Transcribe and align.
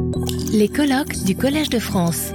Les 0.00 0.68
colloques 0.68 1.24
du 1.24 1.34
Collège 1.34 1.70
de 1.70 1.80
France. 1.80 2.32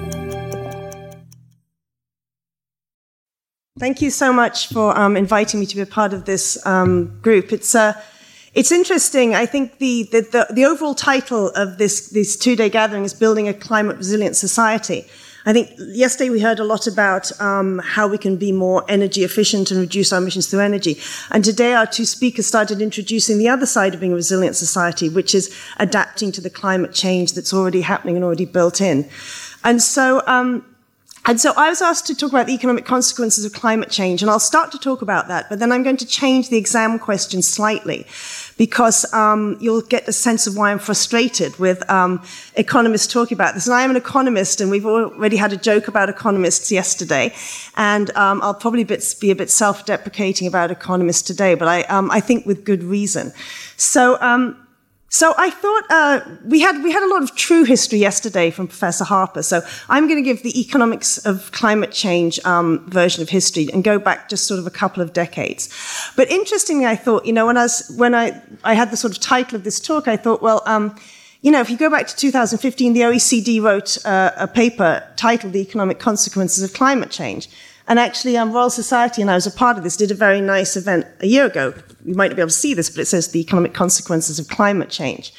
Thank 3.79 4.01
you 4.01 4.09
so 4.09 4.33
much 4.33 4.67
for 4.67 4.97
um, 4.97 5.15
inviting 5.15 5.59
me 5.61 5.65
to 5.65 5.75
be 5.75 5.81
a 5.81 5.85
part 5.85 6.13
of 6.13 6.25
this 6.25 6.57
um, 6.65 7.19
group. 7.21 7.53
It's 7.53 7.73
uh, 7.73 7.93
it's 8.53 8.71
interesting. 8.71 9.33
I 9.33 9.45
think 9.45 9.79
the, 9.79 10.09
the, 10.11 10.21
the, 10.21 10.47
the 10.53 10.65
overall 10.65 10.93
title 10.93 11.49
of 11.55 11.77
this, 11.77 12.09
this 12.09 12.37
two 12.37 12.55
day 12.55 12.69
gathering 12.69 13.03
is 13.05 13.13
Building 13.13 13.47
a 13.47 13.53
Climate 13.53 13.97
Resilient 13.97 14.35
Society. 14.35 15.05
I 15.45 15.51
think 15.51 15.71
yesterday 15.77 16.29
we 16.29 16.39
heard 16.39 16.59
a 16.59 16.63
lot 16.63 16.87
about 16.87 17.29
um, 17.41 17.79
how 17.79 18.07
we 18.07 18.17
can 18.17 18.37
be 18.37 18.53
more 18.53 18.85
energy 18.87 19.23
efficient 19.23 19.71
and 19.71 19.79
reduce 19.79 20.13
our 20.13 20.19
emissions 20.19 20.47
through 20.47 20.61
energy. 20.61 20.97
And 21.31 21.43
today 21.43 21.73
our 21.73 21.85
two 21.85 22.05
speakers 22.05 22.47
started 22.47 22.81
introducing 22.81 23.37
the 23.37 23.49
other 23.49 23.65
side 23.65 23.93
of 23.93 23.99
being 23.99 24.13
a 24.13 24.15
resilient 24.15 24.55
society, 24.55 25.09
which 25.09 25.35
is 25.35 25.53
adapting 25.77 26.31
to 26.33 26.41
the 26.41 26.49
climate 26.49 26.93
change 26.93 27.33
that's 27.33 27.53
already 27.53 27.81
happening 27.81 28.15
and 28.15 28.23
already 28.23 28.45
built 28.45 28.79
in. 28.79 29.09
And 29.65 29.81
so, 29.81 30.23
um, 30.27 30.65
and 31.25 31.39
so 31.39 31.53
I 31.55 31.69
was 31.69 31.81
asked 31.81 32.07
to 32.07 32.15
talk 32.15 32.31
about 32.31 32.47
the 32.47 32.53
economic 32.53 32.85
consequences 32.85 33.45
of 33.45 33.53
climate 33.53 33.89
change, 33.89 34.21
and 34.21 34.29
I'll 34.29 34.39
start 34.39 34.71
to 34.73 34.77
talk 34.77 35.01
about 35.01 35.27
that, 35.29 35.49
but 35.49 35.59
then 35.59 35.71
I'm 35.71 35.83
going 35.83 35.97
to 35.97 36.05
change 36.05 36.49
the 36.49 36.57
exam 36.57 36.99
question 36.99 37.41
slightly 37.41 38.05
because 38.57 39.11
um, 39.13 39.57
you'll 39.59 39.81
get 39.81 40.07
a 40.07 40.13
sense 40.13 40.47
of 40.47 40.55
why 40.55 40.71
I'm 40.71 40.79
frustrated 40.79 41.57
with 41.59 41.89
um, 41.89 42.21
economists 42.55 43.11
talking 43.11 43.35
about 43.35 43.55
this. 43.55 43.67
And 43.67 43.73
I 43.73 43.83
am 43.83 43.89
an 43.89 43.95
economist, 43.95 44.61
and 44.61 44.69
we've 44.69 44.85
already 44.85 45.37
had 45.37 45.53
a 45.53 45.57
joke 45.57 45.87
about 45.87 46.09
economists 46.09 46.71
yesterday, 46.71 47.33
and 47.77 48.15
um, 48.17 48.41
I'll 48.41 48.53
probably 48.53 48.83
be 48.83 49.31
a 49.31 49.35
bit 49.35 49.49
self-deprecating 49.49 50.47
about 50.47 50.71
economists 50.71 51.21
today, 51.21 51.55
but 51.55 51.67
I, 51.67 51.81
um, 51.83 52.11
I 52.11 52.19
think 52.19 52.45
with 52.45 52.63
good 52.63 52.83
reason. 52.83 53.31
So 53.77 54.19
um, 54.21 54.62
so 55.13 55.35
I 55.37 55.51
thought 55.51 55.83
uh, 55.91 56.21
we 56.43 56.59
had 56.59 56.83
we 56.83 56.91
had 56.91 57.03
a 57.03 57.07
lot 57.07 57.21
of 57.21 57.35
true 57.35 57.65
history 57.65 57.99
yesterday 57.99 58.49
from 58.49 58.67
Professor 58.67 59.03
Harper. 59.03 59.43
So 59.43 59.61
I'm 59.87 60.07
going 60.07 60.17
to 60.17 60.23
give 60.23 60.41
the 60.41 60.59
economics 60.59 61.19
of 61.23 61.51
climate 61.51 61.91
change 61.91 62.43
um, 62.45 62.89
version 62.89 63.21
of 63.21 63.29
history 63.29 63.69
and 63.71 63.83
go 63.83 63.99
back 63.99 64.27
just 64.27 64.47
sort 64.47 64.59
of 64.59 64.65
a 64.65 64.71
couple 64.71 65.03
of 65.03 65.13
decades. 65.13 65.69
But 66.15 66.31
interestingly, 66.31 66.87
I 66.87 66.95
thought 66.95 67.27
you 67.27 67.31
know 67.31 67.45
when 67.45 67.57
I 67.57 67.61
was, 67.61 67.93
when 67.95 68.15
I 68.15 68.41
I 68.63 68.73
had 68.73 68.89
the 68.89 68.97
sort 68.97 69.15
of 69.15 69.21
title 69.21 69.55
of 69.55 69.63
this 69.63 69.79
talk, 69.79 70.07
I 70.07 70.17
thought 70.17 70.41
well. 70.41 70.63
Um, 70.65 70.95
you 71.43 71.51
know, 71.51 71.59
if 71.59 71.69
you 71.69 71.77
go 71.77 71.89
back 71.89 72.07
to 72.07 72.15
2015, 72.15 72.93
the 72.93 73.01
OECD 73.01 73.61
wrote 73.61 74.03
uh, 74.05 74.31
a 74.37 74.47
paper 74.47 75.03
titled 75.17 75.51
The 75.51 75.59
Economic 75.59 75.99
Consequences 75.99 76.63
of 76.63 76.73
Climate 76.73 77.11
Change. 77.11 77.49
And 77.85 77.99
actually, 77.99 78.37
um, 78.37 78.53
Royal 78.53 78.69
Society, 78.69 79.21
and 79.21 79.29
I 79.29 79.35
was 79.35 79.45
a 79.45 79.51
part 79.51 79.77
of 79.77 79.83
this, 79.83 79.97
did 79.97 80.09
a 80.09 80.15
very 80.15 80.39
nice 80.39 80.77
event 80.77 81.05
a 81.19 81.27
year 81.27 81.45
ago. 81.45 81.73
You 82.05 82.15
might 82.15 82.27
not 82.27 82.35
be 82.35 82.41
able 82.41 82.49
to 82.49 82.55
see 82.55 82.73
this, 82.73 82.89
but 82.89 82.99
it 82.99 83.05
says 83.05 83.29
the 83.29 83.39
economic 83.39 83.73
consequences 83.73 84.39
of 84.39 84.47
climate 84.47 84.89
change. 84.89 85.33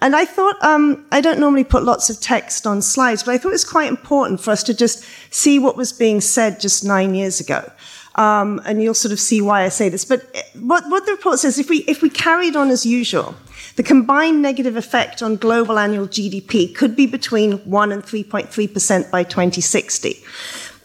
And 0.00 0.14
I 0.14 0.24
thought, 0.24 0.62
um, 0.62 1.06
I 1.12 1.20
don't 1.20 1.38
normally 1.38 1.64
put 1.64 1.82
lots 1.82 2.10
of 2.10 2.20
text 2.20 2.66
on 2.66 2.82
slides, 2.82 3.22
but 3.22 3.32
I 3.32 3.38
thought 3.38 3.48
it 3.48 3.52
was 3.52 3.64
quite 3.64 3.88
important 3.88 4.40
for 4.40 4.50
us 4.50 4.62
to 4.64 4.74
just 4.74 5.04
see 5.30 5.58
what 5.58 5.76
was 5.76 5.92
being 5.92 6.20
said 6.20 6.60
just 6.60 6.84
nine 6.84 7.14
years 7.14 7.40
ago. 7.40 7.70
Um, 8.16 8.60
and 8.64 8.82
you'll 8.82 8.94
sort 8.94 9.12
of 9.12 9.18
see 9.18 9.40
why 9.40 9.62
I 9.62 9.68
say 9.70 9.88
this. 9.88 10.04
But 10.04 10.22
what, 10.60 10.84
what 10.88 11.06
the 11.06 11.12
report 11.12 11.38
says, 11.38 11.58
if 11.58 11.68
we, 11.68 11.78
if 11.88 12.02
we 12.02 12.10
carried 12.10 12.54
on 12.54 12.70
as 12.70 12.84
usual, 12.84 13.34
the 13.76 13.82
combined 13.82 14.40
negative 14.40 14.76
effect 14.76 15.22
on 15.22 15.36
global 15.36 15.78
annual 15.78 16.06
GDP 16.06 16.74
could 16.74 16.94
be 16.94 17.06
between 17.06 17.58
1 17.58 17.92
and 17.92 18.02
3.3% 18.04 19.10
by 19.10 19.24
2060. 19.24 20.22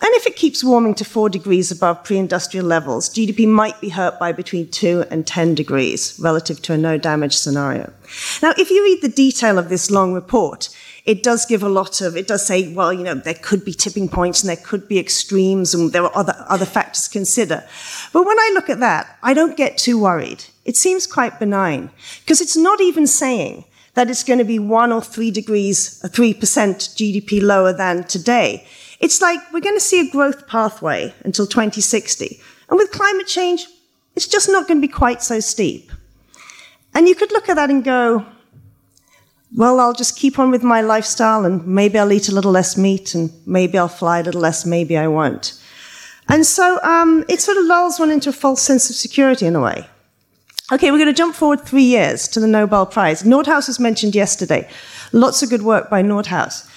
And 0.01 0.15
if 0.15 0.25
it 0.25 0.37
keeps 0.37 0.63
warming 0.63 0.95
to 0.95 1.05
4 1.05 1.29
degrees 1.29 1.71
above 1.71 2.03
pre 2.03 2.17
industrial 2.17 2.65
levels, 2.65 3.09
GDP 3.09 3.47
might 3.47 3.79
be 3.81 3.89
hurt 3.89 4.17
by 4.17 4.31
between 4.31 4.69
2 4.69 5.05
and 5.11 5.27
10 5.27 5.55
degrees 5.55 6.17
relative 6.19 6.61
to 6.63 6.73
a 6.73 6.77
no 6.77 6.97
damage 6.97 7.35
scenario. 7.35 7.91
Now, 8.41 8.53
if 8.57 8.71
you 8.71 8.81
read 8.83 9.01
the 9.01 9.09
detail 9.09 9.57
of 9.57 9.67
this 9.67 9.91
long 9.91 10.13
report, 10.13 10.69
it 11.05 11.21
does 11.21 11.45
give 11.45 11.63
a 11.63 11.69
lot 11.69 12.01
of, 12.01 12.15
it 12.15 12.27
does 12.27 12.45
say, 12.45 12.73
well, 12.73 12.93
you 12.93 13.03
know, 13.03 13.15
there 13.15 13.33
could 13.33 13.65
be 13.65 13.73
tipping 13.73 14.07
points 14.07 14.41
and 14.41 14.49
there 14.49 14.63
could 14.63 14.87
be 14.87 14.99
extremes 14.99 15.73
and 15.73 15.91
there 15.91 16.03
are 16.03 16.15
other, 16.15 16.45
other 16.47 16.65
factors 16.65 17.07
to 17.07 17.09
consider. 17.09 17.65
But 18.13 18.25
when 18.25 18.39
I 18.39 18.51
look 18.53 18.69
at 18.69 18.79
that, 18.79 19.17
I 19.21 19.33
don't 19.33 19.57
get 19.57 19.77
too 19.77 19.99
worried. 19.99 20.45
It 20.65 20.77
seems 20.77 21.07
quite 21.07 21.39
benign 21.39 21.89
because 22.21 22.41
it's 22.41 22.55
not 22.55 22.79
even 22.79 23.05
saying 23.07 23.65
that 23.95 24.09
it's 24.09 24.23
going 24.23 24.39
to 24.39 24.45
be 24.45 24.59
one 24.59 24.91
or 24.91 25.01
three 25.01 25.31
degrees, 25.31 25.99
3% 26.05 26.39
GDP 26.39 27.41
lower 27.41 27.73
than 27.73 28.03
today. 28.03 28.65
It's 28.99 29.21
like 29.21 29.39
we're 29.53 29.61
going 29.61 29.77
to 29.77 29.81
see 29.81 30.07
a 30.07 30.11
growth 30.11 30.47
pathway 30.47 31.13
until 31.23 31.47
2060. 31.47 32.41
And 32.69 32.77
with 32.77 32.91
climate 32.91 33.27
change, 33.27 33.65
it's 34.15 34.27
just 34.27 34.49
not 34.49 34.67
going 34.67 34.81
to 34.81 34.87
be 34.87 34.91
quite 34.91 35.21
so 35.21 35.39
steep. 35.39 35.91
And 36.93 37.07
you 37.07 37.15
could 37.15 37.31
look 37.31 37.49
at 37.49 37.55
that 37.55 37.69
and 37.69 37.83
go, 37.83 38.25
well, 39.55 39.79
I'll 39.79 39.93
just 39.93 40.17
keep 40.17 40.37
on 40.37 40.51
with 40.51 40.63
my 40.63 40.81
lifestyle 40.81 41.45
and 41.45 41.65
maybe 41.65 41.97
I'll 41.97 42.11
eat 42.11 42.29
a 42.29 42.35
little 42.35 42.51
less 42.51 42.77
meat 42.77 43.15
and 43.15 43.31
maybe 43.47 43.77
I'll 43.77 43.87
fly 43.87 44.19
a 44.19 44.23
little 44.23 44.41
less, 44.41 44.65
maybe 44.65 44.97
I 44.97 45.07
won't. 45.07 45.59
And 46.27 46.45
so 46.45 46.79
um, 46.83 47.25
it 47.27 47.41
sort 47.41 47.57
of 47.57 47.65
lulls 47.65 47.99
one 47.99 48.11
into 48.11 48.29
a 48.29 48.33
false 48.33 48.61
sense 48.61 48.89
of 48.89 48.95
security 48.95 49.47
in 49.47 49.55
a 49.55 49.61
way. 49.61 49.87
Okay, 50.71 50.91
we're 50.91 50.99
going 50.99 51.07
to 51.07 51.13
jump 51.13 51.35
forward 51.35 51.61
three 51.61 51.83
years 51.83 52.27
to 52.27 52.39
the 52.39 52.45
Nobel 52.45 52.85
Prize. 52.85 53.23
Nordhaus 53.23 53.67
was 53.67 53.79
mentioned 53.79 54.13
yesterday. 54.13 54.69
Lots 55.11 55.41
of 55.41 55.49
good 55.49 55.63
work 55.63 55.89
by 55.89 56.03
Nordhaus. 56.03 56.69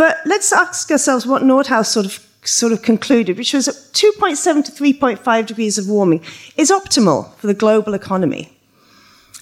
But 0.00 0.22
let's 0.24 0.50
ask 0.50 0.90
ourselves 0.90 1.26
what 1.26 1.42
Nordhaus 1.42 1.84
sort 1.88 2.06
of 2.06 2.26
sort 2.42 2.72
of 2.72 2.80
concluded, 2.80 3.36
which 3.36 3.52
was 3.52 3.68
2.7 3.68 4.64
to 4.64 4.72
3.5 4.72 5.44
degrees 5.44 5.76
of 5.76 5.90
warming 5.90 6.24
is 6.56 6.70
optimal 6.70 7.34
for 7.34 7.46
the 7.46 7.52
global 7.52 7.92
economy. 7.92 8.50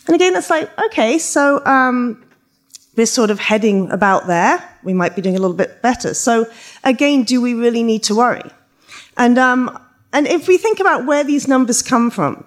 And 0.08 0.16
again, 0.16 0.34
it's 0.34 0.50
like, 0.50 0.68
okay, 0.86 1.16
so 1.18 1.64
um, 1.64 2.24
we're 2.96 3.06
sort 3.06 3.30
of 3.30 3.38
heading 3.38 3.88
about 3.92 4.26
there. 4.26 4.60
We 4.82 4.94
might 4.94 5.14
be 5.14 5.22
doing 5.22 5.36
a 5.36 5.38
little 5.38 5.56
bit 5.56 5.80
better. 5.80 6.12
So 6.12 6.48
again, 6.82 7.22
do 7.22 7.40
we 7.40 7.54
really 7.54 7.84
need 7.84 8.02
to 8.10 8.16
worry? 8.16 8.50
And, 9.16 9.38
um, 9.38 9.78
and 10.12 10.26
if 10.26 10.48
we 10.48 10.58
think 10.58 10.80
about 10.80 11.06
where 11.06 11.22
these 11.22 11.46
numbers 11.46 11.82
come 11.82 12.10
from, 12.10 12.44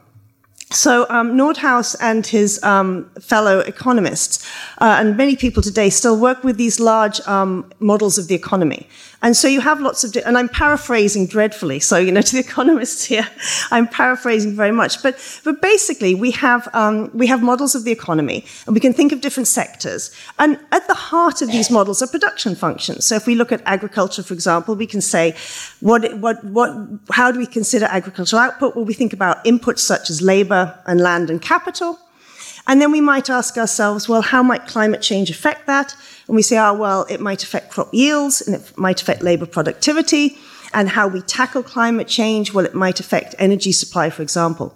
so 0.74 1.06
um, 1.10 1.38
Nordhaus 1.38 1.96
and 2.00 2.26
his 2.26 2.62
um, 2.64 3.10
fellow 3.20 3.60
economists, 3.60 4.46
uh, 4.80 4.98
and 5.00 5.18
many 5.18 5.36
people 5.36 5.62
today, 5.62 5.90
still 5.90 6.18
work 6.18 6.44
with 6.44 6.58
these 6.58 6.80
large 6.80 7.20
um, 7.28 7.70
models 7.80 8.18
of 8.18 8.28
the 8.28 8.36
economy. 8.36 8.88
And 9.24 9.38
so 9.38 9.48
you 9.48 9.62
have 9.62 9.80
lots 9.80 10.04
of, 10.04 10.16
and 10.26 10.36
I'm 10.38 10.50
paraphrasing 10.50 11.28
dreadfully. 11.28 11.80
So, 11.80 11.98
you 11.98 12.12
know, 12.12 12.22
to 12.30 12.34
the 12.34 12.40
economists 12.40 13.04
here, 13.04 13.28
I'm 13.70 13.88
paraphrasing 13.88 14.56
very 14.56 14.72
much. 14.72 15.04
But, 15.04 15.18
but 15.44 15.62
basically, 15.62 16.16
we 16.16 16.32
have, 16.32 16.68
um, 16.74 17.12
we 17.14 17.28
have 17.28 17.44
models 17.44 17.76
of 17.76 17.84
the 17.84 17.92
economy, 17.92 18.46
and 18.66 18.74
we 18.74 18.80
can 18.80 18.94
think 18.94 19.12
of 19.12 19.22
different 19.22 19.48
sectors. 19.48 20.16
And 20.40 20.60
at 20.72 20.88
the 20.88 20.96
heart 20.96 21.42
of 21.42 21.52
these 21.52 21.70
models 21.70 22.02
are 22.02 22.08
production 22.08 22.56
functions. 22.56 23.06
So 23.06 23.16
if 23.16 23.28
we 23.28 23.36
look 23.36 23.52
at 23.52 23.62
agriculture, 23.66 24.24
for 24.24 24.34
example, 24.34 24.76
we 24.76 24.88
can 24.88 25.02
say, 25.02 25.36
what, 25.80 26.18
what, 26.18 26.44
what, 26.44 26.76
how 27.12 27.32
do 27.32 27.38
we 27.38 27.46
consider 27.46 27.86
agricultural 27.86 28.42
output? 28.42 28.76
Well, 28.76 28.86
we 28.86 28.94
think 28.94 29.14
about 29.14 29.44
inputs 29.46 29.80
such 29.80 30.10
as 30.10 30.22
labor 30.22 30.78
and 30.88 31.00
land 31.00 31.30
and 31.30 31.42
capital. 31.42 32.00
And 32.68 32.82
then 32.82 32.92
we 32.92 33.02
might 33.02 33.30
ask 33.30 33.58
ourselves, 33.58 34.08
well, 34.08 34.22
how 34.22 34.44
might 34.44 34.68
climate 34.68 35.02
change 35.02 35.30
affect 35.30 35.68
that? 35.68 35.96
And 36.32 36.38
we 36.38 36.44
say, 36.44 36.58
oh, 36.58 36.74
well, 36.74 37.06
it 37.10 37.20
might 37.20 37.44
affect 37.44 37.72
crop 37.72 37.94
yields 37.94 38.40
and 38.40 38.56
it 38.56 38.78
might 38.78 39.02
affect 39.02 39.22
labor 39.22 39.46
productivity. 39.46 40.38
And 40.74 40.88
how 40.88 41.10
we 41.10 41.20
tackle 41.24 41.62
climate 41.62 42.08
change, 42.08 42.54
well, 42.54 42.64
it 42.64 42.74
might 42.74 43.02
affect 43.02 43.36
energy 43.38 43.74
supply, 43.74 44.10
for 44.10 44.22
example. 44.22 44.74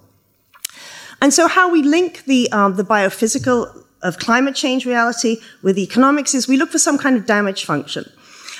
And 1.21 1.33
so, 1.33 1.47
how 1.47 1.71
we 1.71 1.81
link 1.81 2.25
the, 2.25 2.51
um, 2.51 2.75
the 2.75 2.83
biophysical 2.83 3.85
of 4.01 4.19
climate 4.19 4.53
change 4.53 4.85
reality 4.85 5.37
with 5.63 5.77
economics 5.77 6.35
is 6.35 6.45
we 6.45 6.57
look 6.57 6.71
for 6.71 6.77
some 6.77 6.97
kind 6.97 7.15
of 7.15 7.25
damage 7.25 7.63
function. 7.63 8.03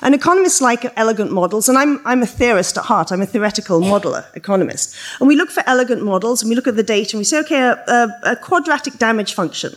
And 0.02 0.16
economists 0.16 0.62
like 0.62 0.90
elegant 0.96 1.34
models, 1.34 1.68
and 1.68 1.78
I'm, 1.78 2.00
I'm 2.06 2.22
a 2.22 2.26
theorist 2.26 2.78
at 2.78 2.86
heart, 2.86 3.12
I'm 3.12 3.22
a 3.22 3.26
theoretical 3.26 3.82
modeler, 3.82 4.24
economist. 4.38 4.96
And 5.20 5.28
we 5.28 5.36
look 5.36 5.50
for 5.50 5.64
elegant 5.68 6.02
models 6.02 6.42
and 6.42 6.50
we 6.50 6.56
look 6.56 6.68
at 6.68 6.78
the 6.78 6.84
data 6.84 7.18
and 7.18 7.20
we 7.20 7.26
say, 7.26 7.40
okay, 7.40 7.60
a, 7.60 7.74
a, 7.90 8.32
a 8.32 8.36
quadratic 8.38 9.00
damage 9.00 9.34
function. 9.34 9.76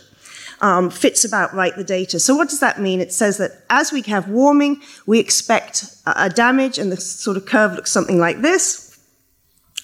Um, 0.61 0.89
fits 0.89 1.23
about 1.23 1.53
right 1.53 1.73
the 1.77 1.85
data. 1.85 2.19
So 2.19 2.35
what 2.35 2.49
does 2.49 2.59
that 2.59 2.81
mean? 2.81 2.99
It 2.99 3.13
says 3.13 3.37
that 3.37 3.63
as 3.69 3.93
we 3.93 4.01
have 4.01 4.27
warming, 4.27 4.81
we 5.05 5.17
expect 5.17 5.85
a, 6.05 6.29
damage, 6.29 6.77
and 6.77 6.91
the 6.91 6.97
sort 6.97 7.37
of 7.37 7.45
curve 7.45 7.75
looks 7.75 7.91
something 7.91 8.19
like 8.19 8.41
this. 8.41 8.99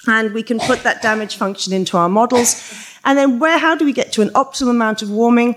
And 0.05 0.33
we 0.33 0.43
can 0.43 0.59
put 0.59 0.83
that 0.83 1.01
damage 1.01 1.37
function 1.37 1.71
into 1.71 1.95
our 1.95 2.09
models. 2.09 2.61
And 3.05 3.17
then 3.17 3.39
where, 3.39 3.57
how 3.57 3.75
do 3.75 3.85
we 3.85 3.93
get 3.93 4.11
to 4.13 4.21
an 4.21 4.29
optimal 4.29 4.71
amount 4.71 5.01
of 5.01 5.09
warming? 5.09 5.55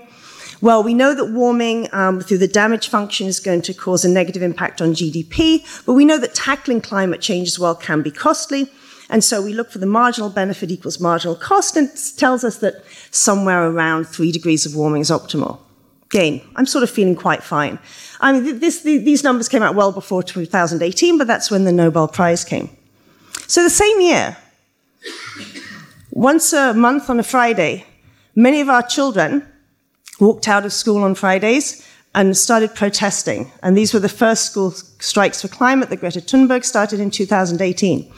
Well, 0.61 0.83
we 0.83 0.93
know 0.93 1.15
that 1.15 1.31
warming 1.31 1.87
um, 1.93 2.19
through 2.19 2.39
the 2.39 2.47
damage 2.47 2.89
function 2.89 3.27
is 3.27 3.39
going 3.39 3.61
to 3.63 3.73
cause 3.73 4.03
a 4.03 4.09
negative 4.09 4.43
impact 4.43 4.81
on 4.81 4.93
GDP, 4.93 5.65
but 5.85 5.93
we 5.93 6.03
know 6.03 6.17
that 6.17 6.35
tackling 6.35 6.81
climate 6.81 7.21
change 7.21 7.47
as 7.47 7.57
well 7.57 7.75
can 7.75 8.01
be 8.01 8.11
costly. 8.11 8.69
And 9.09 9.23
so 9.23 9.41
we 9.41 9.53
look 9.53 9.71
for 9.71 9.79
the 9.79 9.85
marginal 9.85 10.29
benefit 10.29 10.69
equals 10.71 10.99
marginal 10.99 11.35
cost, 11.35 11.75
and 11.75 11.89
it 11.89 12.13
tells 12.17 12.43
us 12.43 12.57
that 12.57 12.83
somewhere 13.11 13.67
around 13.67 14.05
three 14.05 14.31
degrees 14.31 14.65
of 14.65 14.75
warming 14.75 15.01
is 15.01 15.09
optimal. 15.09 15.59
Again, 16.05 16.41
I'm 16.55 16.65
sort 16.65 16.83
of 16.83 16.89
feeling 16.89 17.15
quite 17.15 17.43
fine. 17.43 17.79
I 18.19 18.31
mean, 18.31 18.59
this, 18.59 18.81
these 18.81 19.23
numbers 19.23 19.47
came 19.47 19.63
out 19.63 19.75
well 19.75 19.91
before 19.91 20.23
2018, 20.23 21.17
but 21.17 21.27
that's 21.27 21.51
when 21.51 21.65
the 21.65 21.71
Nobel 21.71 22.07
Prize 22.07 22.43
came. 22.43 22.69
So 23.47 23.63
the 23.63 23.69
same 23.69 23.99
year, 24.01 24.37
once 26.11 26.53
a 26.53 26.73
month 26.73 27.09
on 27.09 27.19
a 27.19 27.23
Friday, 27.23 27.85
many 28.35 28.61
of 28.61 28.69
our 28.69 28.83
children 28.83 29.45
walked 30.19 30.47
out 30.47 30.65
of 30.65 30.73
school 30.73 31.03
on 31.03 31.15
Fridays 31.15 31.87
and 32.15 32.35
started 32.35 32.75
protesting. 32.75 33.51
And 33.63 33.77
these 33.77 33.93
were 33.93 33.99
the 33.99 34.09
first 34.09 34.45
school 34.45 34.71
strikes 34.71 35.41
for 35.41 35.47
climate 35.47 35.89
that 35.89 35.97
Greta 35.97 36.21
Thunberg 36.21 36.65
started 36.65 36.99
in 36.99 37.11
2018. 37.11 38.11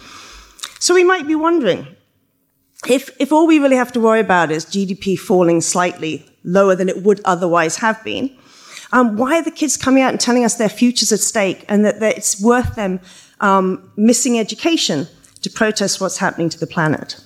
So 0.82 0.96
we 0.96 1.04
might 1.04 1.28
be 1.28 1.36
wondering 1.36 1.86
if, 2.88 3.12
if 3.20 3.32
all 3.32 3.46
we 3.46 3.60
really 3.60 3.76
have 3.76 3.92
to 3.92 4.00
worry 4.00 4.20
about 4.20 4.50
is 4.50 4.66
GDP 4.66 5.18
falling 5.18 5.62
slightly 5.62 6.26
lower 6.44 6.76
than 6.76 6.90
it 6.90 7.04
would 7.04 7.22
otherwise 7.24 7.78
have 7.78 8.04
been, 8.04 8.36
um, 8.92 9.16
why 9.16 9.38
are 9.38 9.44
the 9.44 9.52
kids 9.52 9.78
coming 9.78 10.02
out 10.02 10.10
and 10.10 10.20
telling 10.20 10.44
us 10.44 10.56
their 10.56 10.70
future's 10.70 11.12
at 11.12 11.20
stake 11.20 11.66
and 11.70 11.86
that, 11.86 12.00
that 12.00 12.18
it's 12.18 12.42
worth 12.42 12.74
them 12.74 13.00
um, 13.42 13.92
missing 13.96 14.40
education 14.40 15.08
to 15.42 15.52
protest 15.52 16.02
what's 16.02 16.18
happening 16.18 16.50
to 16.50 16.60
the 16.60 16.66
planet? 16.66 17.24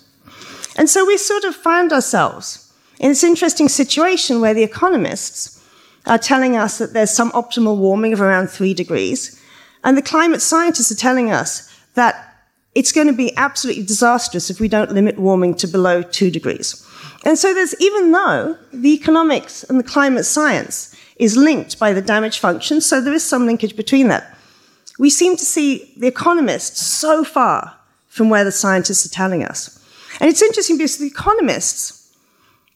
And 0.75 0.89
so 0.89 1.05
we 1.05 1.17
sort 1.17 1.45
of 1.45 1.55
found 1.55 1.93
ourselves 1.93 2.73
in 2.99 3.07
this 3.07 3.23
interesting 3.23 3.69
situation 3.69 4.41
where 4.41 4.53
the 4.53 4.63
economists 4.63 5.63
are 6.05 6.17
telling 6.17 6.57
us 6.57 6.77
that 6.79 6.91
there's 6.91 7.09
some 7.09 7.31
optimal 7.31 7.77
warming 7.77 8.11
of 8.11 8.19
around 8.19 8.47
three 8.49 8.73
degrees, 8.73 9.41
and 9.85 9.97
the 9.97 10.01
climate 10.01 10.41
scientists 10.41 10.91
are 10.91 10.95
telling 10.95 11.31
us 11.31 11.73
that 11.93 12.24
it's 12.75 12.91
going 12.91 13.07
to 13.07 13.13
be 13.13 13.35
absolutely 13.37 13.83
disastrous 13.83 14.49
if 14.49 14.59
we 14.59 14.67
don't 14.67 14.91
limit 14.91 15.17
warming 15.17 15.55
to 15.55 15.67
below 15.67 16.01
two 16.01 16.29
degrees. 16.29 16.85
And 17.23 17.39
so 17.39 17.53
there's, 17.53 17.73
even 17.79 18.11
though 18.11 18.57
the 18.71 18.93
economics 18.93 19.63
and 19.63 19.79
the 19.79 19.83
climate 19.83 20.25
science 20.25 20.93
is 21.15 21.37
linked 21.37 21.79
by 21.79 21.93
the 21.93 22.01
damage 22.01 22.37
function, 22.39 22.81
so 22.81 22.99
there 22.99 23.13
is 23.13 23.23
some 23.23 23.45
linkage 23.45 23.75
between 23.75 24.09
that, 24.09 24.37
we 24.99 25.09
seem 25.09 25.37
to 25.37 25.45
see 25.45 25.93
the 25.97 26.07
economists 26.07 26.85
so 26.85 27.23
far 27.23 27.75
from 28.07 28.29
where 28.29 28.43
the 28.43 28.51
scientists 28.51 29.05
are 29.05 29.09
telling 29.09 29.43
us. 29.43 29.81
And 30.19 30.29
it's 30.29 30.41
interesting 30.41 30.77
because 30.77 30.97
the 30.97 31.07
economists, 31.07 32.15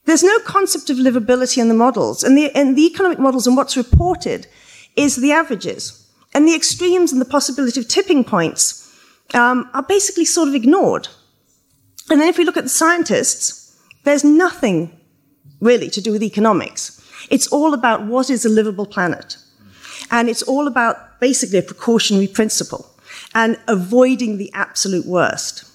there's 0.06 0.24
no 0.24 0.40
concept 0.40 0.90
of 0.90 0.98
livability 0.98 1.60
in 1.60 1.68
the 1.68 1.74
models. 1.74 2.24
And 2.24 2.38
the, 2.38 2.54
and 2.56 2.78
the 2.78 2.86
economic 2.86 3.20
models 3.20 3.48
and 3.48 3.56
what's 3.56 3.78
reported 3.78 4.48
is 4.96 5.18
the 5.18 5.32
averages. 5.32 6.08
And 6.34 6.48
the 6.48 6.56
extremes 6.56 7.12
and 7.12 7.22
the 7.22 7.26
possibility 7.26 7.80
of 7.80 7.88
tipping 7.88 8.24
points 8.24 8.89
um, 9.34 9.70
are 9.74 9.84
basically 9.84 10.26
sort 10.26 10.48
of 10.48 10.56
ignored. 10.56 11.08
And 12.10 12.20
then 12.20 12.28
if 12.28 12.38
we 12.38 12.46
look 12.46 12.58
at 12.58 12.64
the 12.64 12.70
scientists, 12.70 13.78
there's 14.04 14.24
nothing 14.24 14.98
really 15.62 15.90
to 15.90 16.02
do 16.02 16.12
with 16.12 16.24
economics. 16.24 17.00
It's 17.30 17.48
all 17.48 17.74
about 17.74 18.06
what 18.06 18.30
is 18.30 18.46
a 18.46 18.50
livable 18.50 18.86
planet. 18.86 19.38
And 20.12 20.30
it's 20.30 20.42
all 20.42 20.68
about 20.68 21.20
basically 21.20 21.60
a 21.60 21.64
precautionary 21.64 22.28
principle 22.28 22.90
and 23.36 23.60
avoiding 23.68 24.38
the 24.38 24.52
absolute 24.54 25.06
worst. 25.06 25.66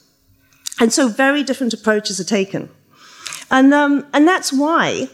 And 0.81 0.93
so 0.93 1.09
very 1.09 1.45
different 1.45 1.73
approaches 1.73 2.19
are 2.19 2.25
taken. 2.25 2.69
And, 3.51 3.73
um, 3.73 4.07
and 4.13 4.27
that's 4.27 4.53
why 4.53 5.09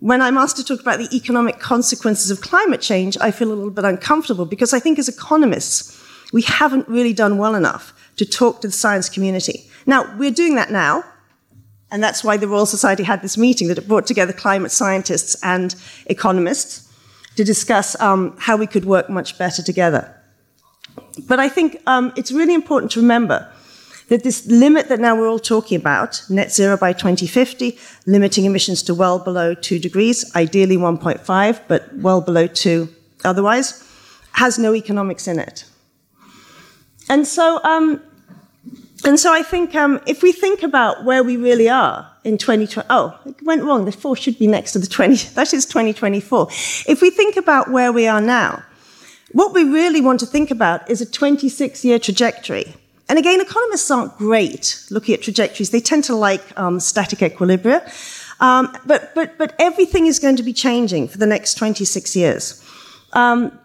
when 0.00 0.20
I'm 0.20 0.36
asked 0.36 0.56
to 0.56 0.64
talk 0.64 0.80
about 0.80 0.98
the 0.98 1.08
economic 1.16 1.60
consequences 1.60 2.30
of 2.30 2.40
climate 2.40 2.80
change, 2.80 3.16
I 3.20 3.30
feel 3.30 3.48
a 3.48 3.54
little 3.54 3.70
bit 3.70 3.84
uncomfortable 3.84 4.44
because 4.44 4.74
I 4.74 4.80
think 4.80 4.98
as 4.98 5.08
economists, 5.08 6.00
we 6.34 6.42
haven't 6.42 6.88
really 6.88 7.12
done 7.12 7.38
well 7.38 7.54
enough 7.54 7.94
to 8.16 8.26
talk 8.26 8.60
to 8.60 8.66
the 8.66 8.72
science 8.72 9.08
community. 9.08 9.70
Now, 9.86 10.12
we're 10.18 10.32
doing 10.32 10.56
that 10.56 10.72
now, 10.72 11.04
and 11.92 12.02
that's 12.02 12.24
why 12.24 12.36
the 12.36 12.48
Royal 12.48 12.66
Society 12.66 13.04
had 13.04 13.22
this 13.22 13.38
meeting 13.38 13.68
that 13.68 13.78
it 13.78 13.86
brought 13.86 14.04
together 14.04 14.32
climate 14.32 14.72
scientists 14.72 15.36
and 15.44 15.76
economists 16.06 16.92
to 17.36 17.44
discuss 17.44 17.98
um, 18.00 18.36
how 18.40 18.56
we 18.56 18.66
could 18.66 18.84
work 18.84 19.08
much 19.08 19.38
better 19.38 19.62
together. 19.62 20.12
But 21.28 21.38
I 21.38 21.48
think 21.48 21.80
um, 21.86 22.12
it's 22.16 22.32
really 22.32 22.54
important 22.54 22.90
to 22.92 23.00
remember 23.00 23.48
that 24.08 24.24
this 24.24 24.44
limit 24.46 24.88
that 24.88 24.98
now 24.98 25.14
we're 25.14 25.28
all 25.28 25.38
talking 25.38 25.78
about, 25.78 26.20
net 26.28 26.52
zero 26.52 26.76
by 26.76 26.92
2050, 26.92 27.78
limiting 28.06 28.44
emissions 28.44 28.82
to 28.82 28.92
well 28.92 29.20
below 29.20 29.54
2 29.54 29.78
degrees, 29.78 30.34
ideally 30.34 30.76
1.5, 30.76 31.60
but 31.68 31.94
well 31.94 32.20
below 32.20 32.48
2 32.48 32.88
otherwise, 33.24 33.88
has 34.32 34.58
no 34.58 34.74
economics 34.74 35.28
in 35.28 35.38
it. 35.38 35.64
And 37.08 37.26
so, 37.26 37.62
um, 37.64 38.02
and 39.04 39.20
so 39.20 39.32
I 39.32 39.42
think 39.42 39.74
um, 39.74 40.00
if 40.06 40.22
we 40.22 40.32
think 40.32 40.62
about 40.62 41.04
where 41.04 41.22
we 41.22 41.36
really 41.36 41.68
are 41.68 42.10
in 42.24 42.38
2020, 42.38 42.86
oh, 42.90 43.18
it 43.26 43.42
went 43.42 43.62
wrong. 43.62 43.84
The 43.84 43.92
4 43.92 44.16
should 44.16 44.38
be 44.38 44.46
next 44.46 44.72
to 44.72 44.78
the 44.78 44.86
20, 44.86 45.14
that 45.34 45.52
is 45.52 45.66
2024. 45.66 46.48
If 46.86 47.02
we 47.02 47.10
think 47.10 47.36
about 47.36 47.70
where 47.70 47.92
we 47.92 48.06
are 48.06 48.20
now, 48.20 48.62
what 49.32 49.52
we 49.52 49.64
really 49.64 50.00
want 50.00 50.20
to 50.20 50.26
think 50.26 50.50
about 50.50 50.88
is 50.88 51.00
a 51.00 51.06
26 51.06 51.84
year 51.84 51.98
trajectory. 51.98 52.74
And 53.08 53.18
again, 53.18 53.40
economists 53.40 53.90
aren't 53.90 54.16
great 54.16 54.82
looking 54.90 55.14
at 55.14 55.22
trajectories. 55.22 55.70
They 55.70 55.80
tend 55.80 56.04
to 56.04 56.14
like 56.14 56.58
um, 56.58 56.80
static 56.80 57.18
equilibria. 57.18 57.82
Um, 58.40 58.76
but, 58.86 59.14
but, 59.14 59.36
but 59.36 59.54
everything 59.58 60.06
is 60.06 60.18
going 60.18 60.36
to 60.36 60.42
be 60.42 60.52
changing 60.52 61.08
for 61.08 61.18
the 61.18 61.26
next 61.26 61.54
26 61.54 62.16
years. 62.16 62.64
Um, 63.12 63.58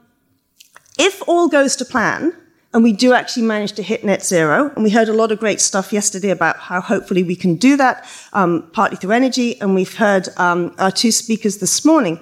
if 0.98 1.28
all 1.28 1.48
goes 1.48 1.76
to 1.78 1.86
plan, 1.86 2.34
and 2.74 2.84
we 2.84 2.94
do 2.94 3.14
actually 3.14 3.44
manage 3.44 3.74
to 3.74 3.84
hit 3.84 4.04
net 4.04 4.24
zero, 4.24 4.72
and 4.76 4.84
we 4.84 4.92
heard 4.92 5.10
a 5.10 5.14
lot 5.14 5.32
of 5.32 5.40
great 5.40 5.60
stuff 5.60 5.92
yesterday 5.92 6.30
about 6.30 6.58
how 6.58 6.82
hopefully 6.82 7.24
we 7.24 7.36
can 7.36 7.56
do 7.56 7.76
that, 7.78 8.06
um, 8.34 8.70
partly 8.74 8.98
through 8.98 9.12
energy, 9.12 9.60
and 9.60 9.74
we've 9.74 9.96
heard 9.96 10.30
um, 10.38 10.76
our 10.78 10.92
two 10.92 11.12
speakers 11.12 11.58
this 11.58 11.84
morning 11.84 12.20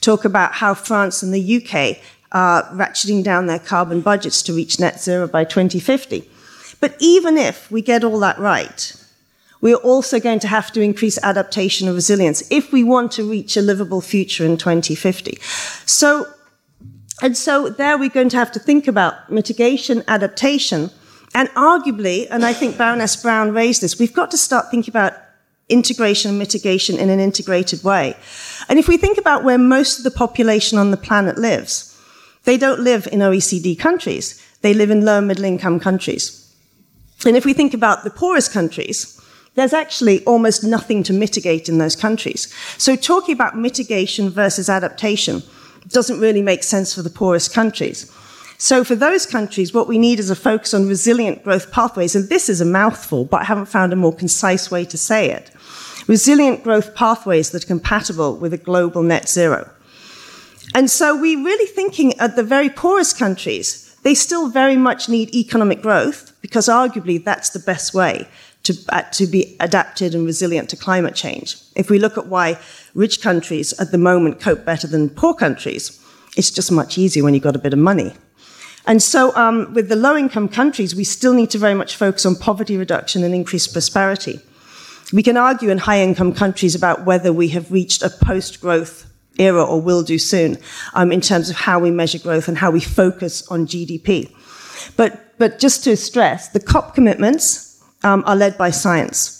talk 0.00 0.24
about 0.24 0.54
how 0.54 0.74
France 0.74 1.22
and 1.22 1.32
the 1.32 1.56
UK 1.56 1.98
are 2.32 2.64
ratcheting 2.74 3.22
down 3.22 3.46
their 3.46 3.58
carbon 3.58 4.00
budgets 4.00 4.42
to 4.42 4.54
reach 4.54 4.80
net 4.80 5.00
zero 5.00 5.28
by 5.28 5.44
2050. 5.44 6.28
But 6.80 6.96
even 6.98 7.36
if 7.36 7.70
we 7.70 7.82
get 7.82 8.02
all 8.02 8.18
that 8.20 8.38
right, 8.38 8.94
we're 9.60 9.76
also 9.76 10.18
going 10.18 10.40
to 10.40 10.48
have 10.48 10.72
to 10.72 10.80
increase 10.80 11.18
adaptation 11.22 11.86
and 11.86 11.94
resilience 11.94 12.42
if 12.50 12.72
we 12.72 12.82
want 12.82 13.12
to 13.12 13.28
reach 13.28 13.56
a 13.56 13.62
livable 13.62 14.00
future 14.00 14.44
in 14.44 14.56
2050. 14.56 15.38
So, 15.86 16.26
and 17.22 17.36
so 17.36 17.68
there 17.70 17.96
we're 17.96 18.10
going 18.10 18.28
to 18.30 18.36
have 18.36 18.52
to 18.52 18.58
think 18.58 18.88
about 18.88 19.30
mitigation, 19.30 20.02
adaptation, 20.08 20.90
and 21.34 21.48
arguably, 21.50 22.26
and 22.30 22.44
I 22.44 22.52
think 22.52 22.76
Baroness 22.76 23.16
Brown 23.16 23.52
raised 23.54 23.80
this, 23.80 23.98
we've 23.98 24.12
got 24.12 24.30
to 24.32 24.36
start 24.36 24.70
thinking 24.70 24.92
about 24.92 25.14
integration 25.68 26.30
and 26.30 26.38
mitigation 26.38 26.98
in 26.98 27.08
an 27.08 27.20
integrated 27.20 27.82
way. 27.82 28.16
And 28.68 28.78
if 28.78 28.88
we 28.88 28.96
think 28.96 29.16
about 29.16 29.44
where 29.44 29.56
most 29.56 29.98
of 29.98 30.04
the 30.04 30.10
population 30.10 30.78
on 30.78 30.90
the 30.90 30.96
planet 30.96 31.38
lives, 31.38 31.88
they 32.44 32.58
don't 32.58 32.80
live 32.80 33.08
in 33.10 33.20
OECD 33.20 33.78
countries. 33.78 34.44
They 34.60 34.74
live 34.74 34.90
in 34.90 35.04
low 35.04 35.18
and 35.18 35.28
middle 35.28 35.44
income 35.44 35.80
countries. 35.80 36.38
And 37.24 37.36
if 37.36 37.44
we 37.44 37.52
think 37.52 37.72
about 37.72 38.04
the 38.04 38.10
poorest 38.10 38.52
countries, 38.52 39.18
there's 39.54 39.72
actually 39.72 40.24
almost 40.24 40.64
nothing 40.64 41.02
to 41.04 41.12
mitigate 41.12 41.68
in 41.68 41.78
those 41.78 41.94
countries. 41.94 42.52
So 42.78 42.96
talking 42.96 43.34
about 43.34 43.56
mitigation 43.56 44.28
versus 44.28 44.68
adaptation 44.68 45.42
doesn't 45.88 46.20
really 46.20 46.42
make 46.42 46.62
sense 46.62 46.94
for 46.94 47.02
the 47.02 47.10
poorest 47.10 47.52
countries. 47.52 48.10
So 48.58 48.84
for 48.84 48.94
those 48.94 49.26
countries, 49.26 49.74
what 49.74 49.88
we 49.88 49.98
need 49.98 50.20
is 50.20 50.30
a 50.30 50.36
focus 50.36 50.72
on 50.72 50.86
resilient 50.86 51.42
growth 51.42 51.72
pathways. 51.72 52.14
And 52.14 52.28
this 52.28 52.48
is 52.48 52.60
a 52.60 52.64
mouthful, 52.64 53.24
but 53.24 53.40
I 53.40 53.44
haven't 53.44 53.66
found 53.66 53.92
a 53.92 53.96
more 53.96 54.14
concise 54.14 54.70
way 54.70 54.84
to 54.84 54.96
say 54.96 55.30
it. 55.30 55.50
Resilient 56.06 56.62
growth 56.62 56.94
pathways 56.94 57.50
that 57.50 57.64
are 57.64 57.66
compatible 57.66 58.36
with 58.36 58.52
a 58.52 58.58
global 58.58 59.02
net 59.02 59.28
zero. 59.28 59.68
And 60.74 60.90
so 60.90 61.20
we're 61.20 61.42
really 61.42 61.66
thinking 61.66 62.18
at 62.18 62.36
the 62.36 62.42
very 62.42 62.70
poorest 62.70 63.18
countries, 63.18 63.96
they 64.04 64.14
still 64.14 64.48
very 64.48 64.76
much 64.76 65.08
need 65.08 65.34
economic 65.34 65.82
growth 65.82 66.32
because 66.40 66.68
arguably 66.68 67.22
that's 67.22 67.50
the 67.50 67.58
best 67.58 67.94
way 67.94 68.28
to, 68.64 68.74
uh, 68.90 69.02
to 69.02 69.26
be 69.26 69.56
adapted 69.60 70.14
and 70.14 70.24
resilient 70.24 70.70
to 70.70 70.76
climate 70.76 71.14
change. 71.14 71.56
If 71.74 71.90
we 71.90 71.98
look 71.98 72.16
at 72.16 72.26
why 72.26 72.58
rich 72.94 73.20
countries 73.20 73.72
at 73.80 73.90
the 73.90 73.98
moment 73.98 74.40
cope 74.40 74.64
better 74.64 74.86
than 74.86 75.10
poor 75.10 75.34
countries, 75.34 75.98
it's 76.36 76.50
just 76.50 76.70
much 76.70 76.98
easier 76.98 77.24
when 77.24 77.34
you've 77.34 77.42
got 77.42 77.56
a 77.56 77.60
bit 77.60 77.72
of 77.72 77.78
money. 77.78 78.14
And 78.86 79.02
so, 79.02 79.34
um, 79.36 79.72
with 79.74 79.88
the 79.88 79.96
low 79.96 80.16
income 80.16 80.48
countries, 80.48 80.94
we 80.94 81.04
still 81.04 81.34
need 81.34 81.50
to 81.50 81.58
very 81.58 81.74
much 81.74 81.94
focus 81.94 82.26
on 82.26 82.34
poverty 82.34 82.76
reduction 82.76 83.22
and 83.22 83.34
increased 83.34 83.72
prosperity. 83.72 84.40
We 85.12 85.22
can 85.22 85.36
argue 85.36 85.70
in 85.70 85.78
high 85.78 86.00
income 86.00 86.32
countries 86.32 86.74
about 86.74 87.04
whether 87.04 87.32
we 87.32 87.48
have 87.48 87.70
reached 87.70 88.02
a 88.02 88.10
post 88.10 88.60
growth 88.60 89.08
era 89.38 89.62
or 89.62 89.80
will 89.80 90.02
do 90.02 90.18
soon 90.18 90.58
um, 90.94 91.12
in 91.12 91.20
terms 91.20 91.48
of 91.48 91.56
how 91.56 91.78
we 91.78 91.90
measure 91.90 92.18
growth 92.18 92.48
and 92.48 92.58
how 92.58 92.70
we 92.70 92.80
focus 92.80 93.46
on 93.48 93.66
GDP. 93.66 94.34
But, 94.96 95.38
but 95.38 95.58
just 95.58 95.84
to 95.84 95.96
stress, 95.96 96.48
the 96.48 96.60
COP 96.60 96.94
commitments 96.94 97.71
um, 98.02 98.22
are 98.26 98.36
led 98.36 98.56
by 98.58 98.70
science. 98.70 99.38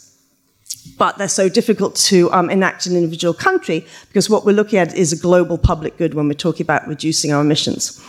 But 0.99 1.19
they're 1.19 1.29
so 1.29 1.49
difficult 1.49 1.95
to 1.97 2.33
um, 2.33 2.51
enact 2.51 2.87
in 2.87 2.93
an 2.93 2.99
individual 2.99 3.35
country 3.35 3.87
because 4.09 4.29
what 4.29 4.45
we're 4.45 4.53
looking 4.53 4.79
at 4.79 4.95
is 4.95 5.13
a 5.13 5.17
global 5.17 5.59
public 5.59 5.97
good 5.97 6.15
when 6.15 6.29
we're 6.29 6.35
talking 6.35 6.65
about 6.65 6.87
reducing 6.89 7.33
our 7.33 7.41
emissions. 7.41 8.05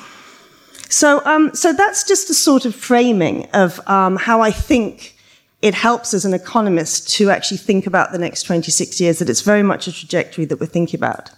So, 0.90 1.26
um, 1.26 1.54
so 1.56 1.74
that's 1.74 2.04
just 2.04 2.30
a 2.30 2.34
sort 2.34 2.66
of 2.66 2.76
framing 2.76 3.48
of 3.54 3.80
um, 3.88 4.16
how 4.16 4.42
I 4.42 4.52
think 4.52 5.16
it 5.64 5.74
helps 5.74 6.14
as 6.14 6.26
an 6.26 6.34
economist 6.34 7.10
to 7.16 7.30
actually 7.30 7.58
think 7.58 7.88
about 7.88 8.12
the 8.12 8.18
next 8.18 8.44
26 8.44 9.00
years, 9.00 9.20
that 9.20 9.30
it's 9.30 9.42
very 9.42 9.64
much 9.64 9.88
a 9.88 9.94
trajectory 9.94 10.46
that 10.46 10.60
we're 10.60 10.66
thinking 10.66 11.00
about. 11.00 11.32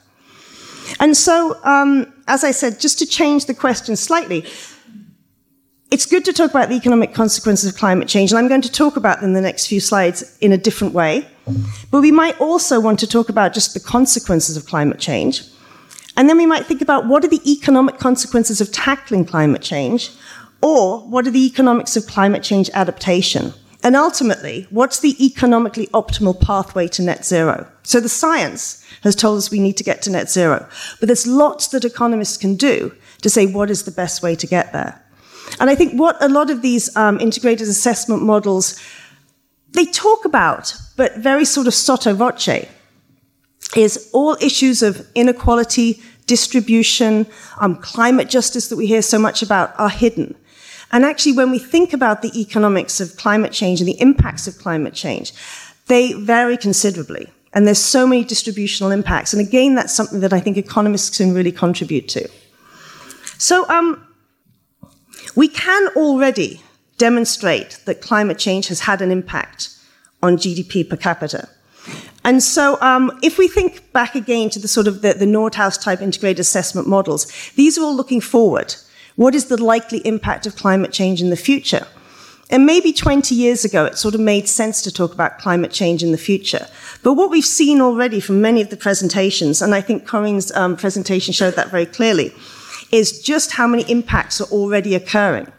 And 0.99 1.15
so, 1.15 1.63
um, 1.63 2.11
as 2.27 2.43
I 2.43 2.51
said, 2.51 2.79
just 2.79 2.99
to 2.99 3.05
change 3.05 3.45
the 3.45 3.53
question 3.53 3.95
slightly, 3.95 4.45
it's 5.91 6.05
good 6.05 6.25
to 6.25 6.33
talk 6.33 6.49
about 6.49 6.69
the 6.69 6.75
economic 6.75 7.13
consequences 7.13 7.69
of 7.69 7.77
climate 7.77 8.07
change, 8.07 8.31
and 8.31 8.39
I'm 8.39 8.47
going 8.47 8.61
to 8.61 8.71
talk 8.71 8.97
about 8.97 9.21
them 9.21 9.29
in 9.29 9.33
the 9.33 9.41
next 9.41 9.67
few 9.67 9.79
slides 9.79 10.37
in 10.39 10.51
a 10.51 10.57
different 10.57 10.93
way. 10.93 11.27
But 11.91 12.01
we 12.01 12.11
might 12.11 12.39
also 12.41 12.79
want 12.79 12.99
to 12.99 13.07
talk 13.07 13.29
about 13.29 13.53
just 13.53 13.73
the 13.73 13.79
consequences 13.79 14.57
of 14.57 14.65
climate 14.65 14.99
change 14.99 15.43
And 16.17 16.29
then 16.29 16.37
we 16.37 16.45
might 16.45 16.65
think 16.65 16.81
about 16.81 17.07
what 17.07 17.25
are 17.25 17.27
the 17.27 17.41
economic 17.49 17.97
consequences 17.97 18.61
of 18.61 18.71
tackling 18.71 19.25
climate 19.25 19.61
change, 19.61 20.11
or 20.61 20.99
what 21.01 21.27
are 21.27 21.31
the 21.31 21.45
economics 21.45 21.97
of 21.97 22.07
climate 22.07 22.43
change 22.43 22.69
adaptation? 22.73 23.53
And 23.83 23.95
ultimately, 23.95 24.65
what's 24.71 24.99
the 24.99 25.15
economically 25.23 25.87
optimal 25.87 26.39
pathway 26.39 26.87
to 26.89 27.03
net 27.03 27.25
zero? 27.25 27.69
So 27.83 27.99
the 27.99 28.09
science 28.09 28.83
has 29.03 29.15
told 29.15 29.37
us 29.37 29.51
we 29.51 29.59
need 29.59 29.77
to 29.77 29.83
get 29.83 30.01
to 30.03 30.09
net 30.09 30.29
zero, 30.31 30.67
but 30.99 31.07
there's 31.07 31.27
lots 31.27 31.67
that 31.67 31.85
economists 31.85 32.37
can 32.37 32.55
do 32.55 32.95
to 33.21 33.29
say 33.29 33.45
what 33.45 33.69
is 33.69 33.83
the 33.83 33.91
best 33.91 34.23
way 34.23 34.35
to 34.35 34.47
get 34.47 34.73
there. 34.73 35.01
And 35.59 35.69
I 35.69 35.75
think 35.75 35.93
what 35.93 36.21
a 36.21 36.27
lot 36.27 36.49
of 36.49 36.61
these 36.61 36.95
um, 36.95 37.19
integrated 37.19 37.67
assessment 37.67 38.21
models 38.23 38.79
they 39.75 39.85
talk 39.85 40.25
about, 40.25 40.73
but 40.95 41.17
very 41.17 41.45
sort 41.45 41.67
of 41.67 41.73
sotto 41.73 42.13
voce, 42.13 42.65
is 43.75 44.09
all 44.13 44.37
issues 44.41 44.81
of 44.81 45.05
inequality, 45.15 46.01
distribution, 46.27 47.27
um, 47.59 47.75
climate 47.75 48.29
justice 48.29 48.69
that 48.69 48.77
we 48.77 48.87
hear 48.87 49.01
so 49.01 49.19
much 49.19 49.43
about 49.43 49.77
are 49.77 49.89
hidden. 49.89 50.33
And 50.91 51.03
actually, 51.03 51.33
when 51.33 51.51
we 51.51 51.59
think 51.59 51.93
about 51.93 52.21
the 52.21 52.39
economics 52.39 53.01
of 53.01 53.17
climate 53.17 53.51
change 53.51 53.81
and 53.81 53.87
the 53.87 53.99
impacts 53.99 54.47
of 54.47 54.57
climate 54.57 54.93
change, 54.93 55.33
they 55.87 56.13
vary 56.13 56.57
considerably. 56.57 57.29
And 57.53 57.67
there's 57.67 57.79
so 57.79 58.07
many 58.07 58.23
distributional 58.23 58.91
impacts. 58.91 59.33
And 59.33 59.45
again, 59.45 59.75
that's 59.75 59.93
something 59.93 60.21
that 60.21 60.33
I 60.33 60.39
think 60.39 60.57
economists 60.57 61.17
can 61.17 61.33
really 61.33 61.51
contribute 61.51 62.07
to. 62.09 62.29
So, 63.37 63.67
um, 63.69 64.04
we 65.35 65.47
can 65.47 65.87
already 65.95 66.61
demonstrate 66.97 67.79
that 67.85 68.01
climate 68.01 68.37
change 68.37 68.67
has 68.67 68.81
had 68.81 69.01
an 69.01 69.11
impact 69.11 69.69
on 70.23 70.37
GDP 70.37 70.87
per 70.89 70.95
capita. 70.95 71.49
And 72.23 72.41
so, 72.41 72.81
um, 72.81 73.11
if 73.21 73.37
we 73.37 73.47
think 73.47 73.91
back 73.93 74.15
again 74.15 74.49
to 74.49 74.59
the 74.59 74.67
sort 74.67 74.87
of 74.87 75.01
the, 75.03 75.13
the 75.13 75.25
Nordhaus 75.25 75.79
type 75.79 76.01
integrated 76.01 76.39
assessment 76.39 76.87
models, 76.87 77.31
these 77.55 77.77
are 77.77 77.83
all 77.83 77.95
looking 77.95 78.21
forward. 78.21 78.75
What 79.15 79.35
is 79.35 79.45
the 79.45 79.61
likely 79.61 79.99
impact 79.99 80.47
of 80.47 80.55
climate 80.55 80.91
change 80.91 81.21
in 81.21 81.29
the 81.29 81.35
future? 81.35 81.85
And 82.49 82.65
maybe 82.65 82.93
20 82.93 83.33
years 83.33 83.65
ago, 83.65 83.85
it 83.85 83.97
sort 83.97 84.13
of 84.13 84.21
made 84.21 84.47
sense 84.47 84.81
to 84.83 84.91
talk 84.91 85.13
about 85.13 85.39
climate 85.39 85.71
change 85.71 86.03
in 86.03 86.11
the 86.11 86.17
future. 86.17 86.67
But 87.01 87.13
what 87.13 87.31
we've 87.31 87.45
seen 87.45 87.81
already 87.81 88.19
from 88.19 88.41
many 88.41 88.61
of 88.61 88.69
the 88.69 88.77
presentations, 88.77 89.61
and 89.61 89.73
I 89.73 89.81
think 89.81 90.05
Corinne's 90.05 90.51
um, 90.53 90.75
presentation 90.75 91.33
showed 91.33 91.55
that 91.55 91.69
very 91.69 91.87
clearly, 91.87 92.33
is 92.91 93.21
just 93.21 93.53
how 93.53 93.67
many 93.67 93.83
impacts 93.89 94.41
are 94.41 94.47
already 94.51 94.95
occurring. 94.95 95.51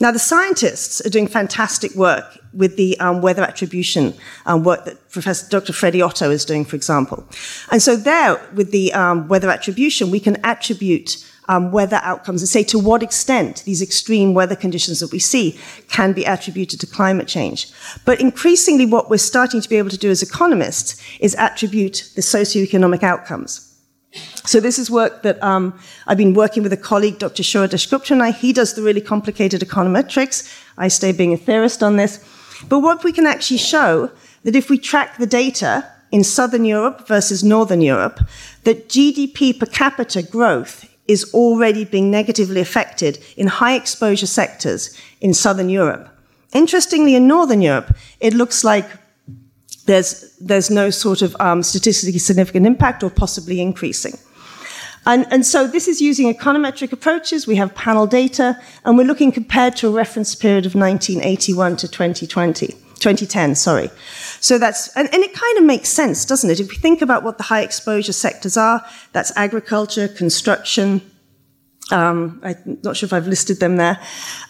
Now, 0.00 0.10
the 0.10 0.18
scientists 0.18 1.04
are 1.06 1.10
doing 1.10 1.28
fantastic 1.28 1.94
work 1.94 2.38
with 2.52 2.76
the 2.76 2.98
um, 2.98 3.20
weather 3.20 3.42
attribution 3.42 4.14
um, 4.46 4.64
work 4.64 4.84
that 4.86 5.08
Professor 5.10 5.48
Dr. 5.48 5.72
Freddie 5.72 6.02
Otto 6.02 6.30
is 6.30 6.44
doing, 6.44 6.64
for 6.64 6.76
example. 6.76 7.24
And 7.70 7.80
so, 7.80 7.94
there, 7.96 8.40
with 8.54 8.72
the 8.72 8.92
um, 8.92 9.28
weather 9.28 9.50
attribution, 9.50 10.10
we 10.10 10.20
can 10.20 10.36
attribute 10.44 11.24
um, 11.48 11.70
weather 11.72 12.00
outcomes 12.02 12.42
and 12.42 12.48
say 12.48 12.62
to 12.64 12.78
what 12.78 13.02
extent 13.02 13.62
these 13.66 13.82
extreme 13.82 14.34
weather 14.34 14.56
conditions 14.56 15.00
that 15.00 15.12
we 15.12 15.18
see 15.18 15.58
can 15.90 16.12
be 16.12 16.24
attributed 16.24 16.80
to 16.80 16.86
climate 16.86 17.28
change. 17.28 17.70
But 18.04 18.20
increasingly, 18.20 18.86
what 18.86 19.10
we're 19.10 19.18
starting 19.18 19.60
to 19.60 19.68
be 19.68 19.76
able 19.76 19.90
to 19.90 19.98
do 19.98 20.10
as 20.10 20.22
economists 20.22 21.00
is 21.20 21.34
attribute 21.36 22.10
the 22.14 22.22
socioeconomic 22.22 23.02
outcomes. 23.02 23.73
So 24.44 24.60
this 24.60 24.78
is 24.78 24.90
work 24.90 25.22
that 25.22 25.42
um, 25.42 25.78
I've 26.06 26.18
been 26.18 26.34
working 26.34 26.62
with 26.62 26.72
a 26.72 26.76
colleague, 26.76 27.18
Dr. 27.18 27.42
Shouro 27.42 27.68
Dasgupta, 27.68 28.34
He 28.34 28.52
does 28.52 28.74
the 28.74 28.82
really 28.82 29.00
complicated 29.00 29.60
econometrics. 29.62 30.48
I 30.76 30.88
stay 30.88 31.12
being 31.12 31.32
a 31.32 31.36
theorist 31.36 31.82
on 31.82 31.96
this. 31.96 32.18
But 32.68 32.80
what 32.80 33.04
we 33.04 33.12
can 33.12 33.26
actually 33.26 33.58
show 33.58 34.10
that 34.44 34.54
if 34.54 34.70
we 34.70 34.78
track 34.78 35.16
the 35.16 35.26
data 35.26 35.90
in 36.12 36.22
Southern 36.22 36.64
Europe 36.64 37.08
versus 37.08 37.42
Northern 37.42 37.80
Europe, 37.80 38.20
that 38.64 38.88
GDP 38.88 39.58
per 39.58 39.66
capita 39.66 40.22
growth 40.22 40.88
is 41.08 41.32
already 41.34 41.84
being 41.84 42.10
negatively 42.10 42.60
affected 42.60 43.18
in 43.36 43.46
high 43.46 43.74
exposure 43.74 44.26
sectors 44.26 44.96
in 45.20 45.34
Southern 45.34 45.68
Europe. 45.68 46.08
Interestingly, 46.52 47.14
in 47.14 47.26
Northern 47.26 47.60
Europe, 47.60 47.94
it 48.20 48.32
looks 48.32 48.62
like 48.62 48.86
there's, 49.86 50.36
there's 50.38 50.70
no 50.70 50.90
sort 50.90 51.22
of 51.22 51.36
um, 51.40 51.62
statistically 51.62 52.18
significant 52.18 52.66
impact 52.66 53.02
or 53.02 53.10
possibly 53.10 53.60
increasing. 53.60 54.18
And, 55.06 55.26
and, 55.30 55.44
so 55.44 55.66
this 55.66 55.86
is 55.86 56.00
using 56.00 56.32
econometric 56.32 56.90
approaches. 56.92 57.46
We 57.46 57.56
have 57.56 57.74
panel 57.74 58.06
data, 58.06 58.58
and 58.84 58.96
we're 58.96 59.06
looking 59.06 59.32
compared 59.32 59.76
to 59.76 59.88
a 59.88 59.90
reference 59.90 60.34
period 60.34 60.64
of 60.64 60.74
1981 60.74 61.76
to 61.76 61.88
2020, 61.88 62.68
2010, 62.68 63.54
sorry. 63.54 63.90
So 64.40 64.56
that's, 64.56 64.96
and, 64.96 65.12
and 65.12 65.22
it 65.22 65.34
kind 65.34 65.58
of 65.58 65.64
makes 65.64 65.90
sense, 65.90 66.24
doesn't 66.24 66.48
it? 66.48 66.58
If 66.58 66.70
we 66.70 66.76
think 66.76 67.02
about 67.02 67.22
what 67.22 67.36
the 67.36 67.44
high 67.44 67.60
exposure 67.60 68.14
sectors 68.14 68.56
are, 68.56 68.82
that's 69.12 69.30
agriculture, 69.36 70.08
construction, 70.08 71.02
um, 71.90 72.40
I'm 72.42 72.78
not 72.82 72.96
sure 72.96 73.06
if 73.06 73.12
I've 73.12 73.26
listed 73.26 73.60
them 73.60 73.76
there, 73.76 74.00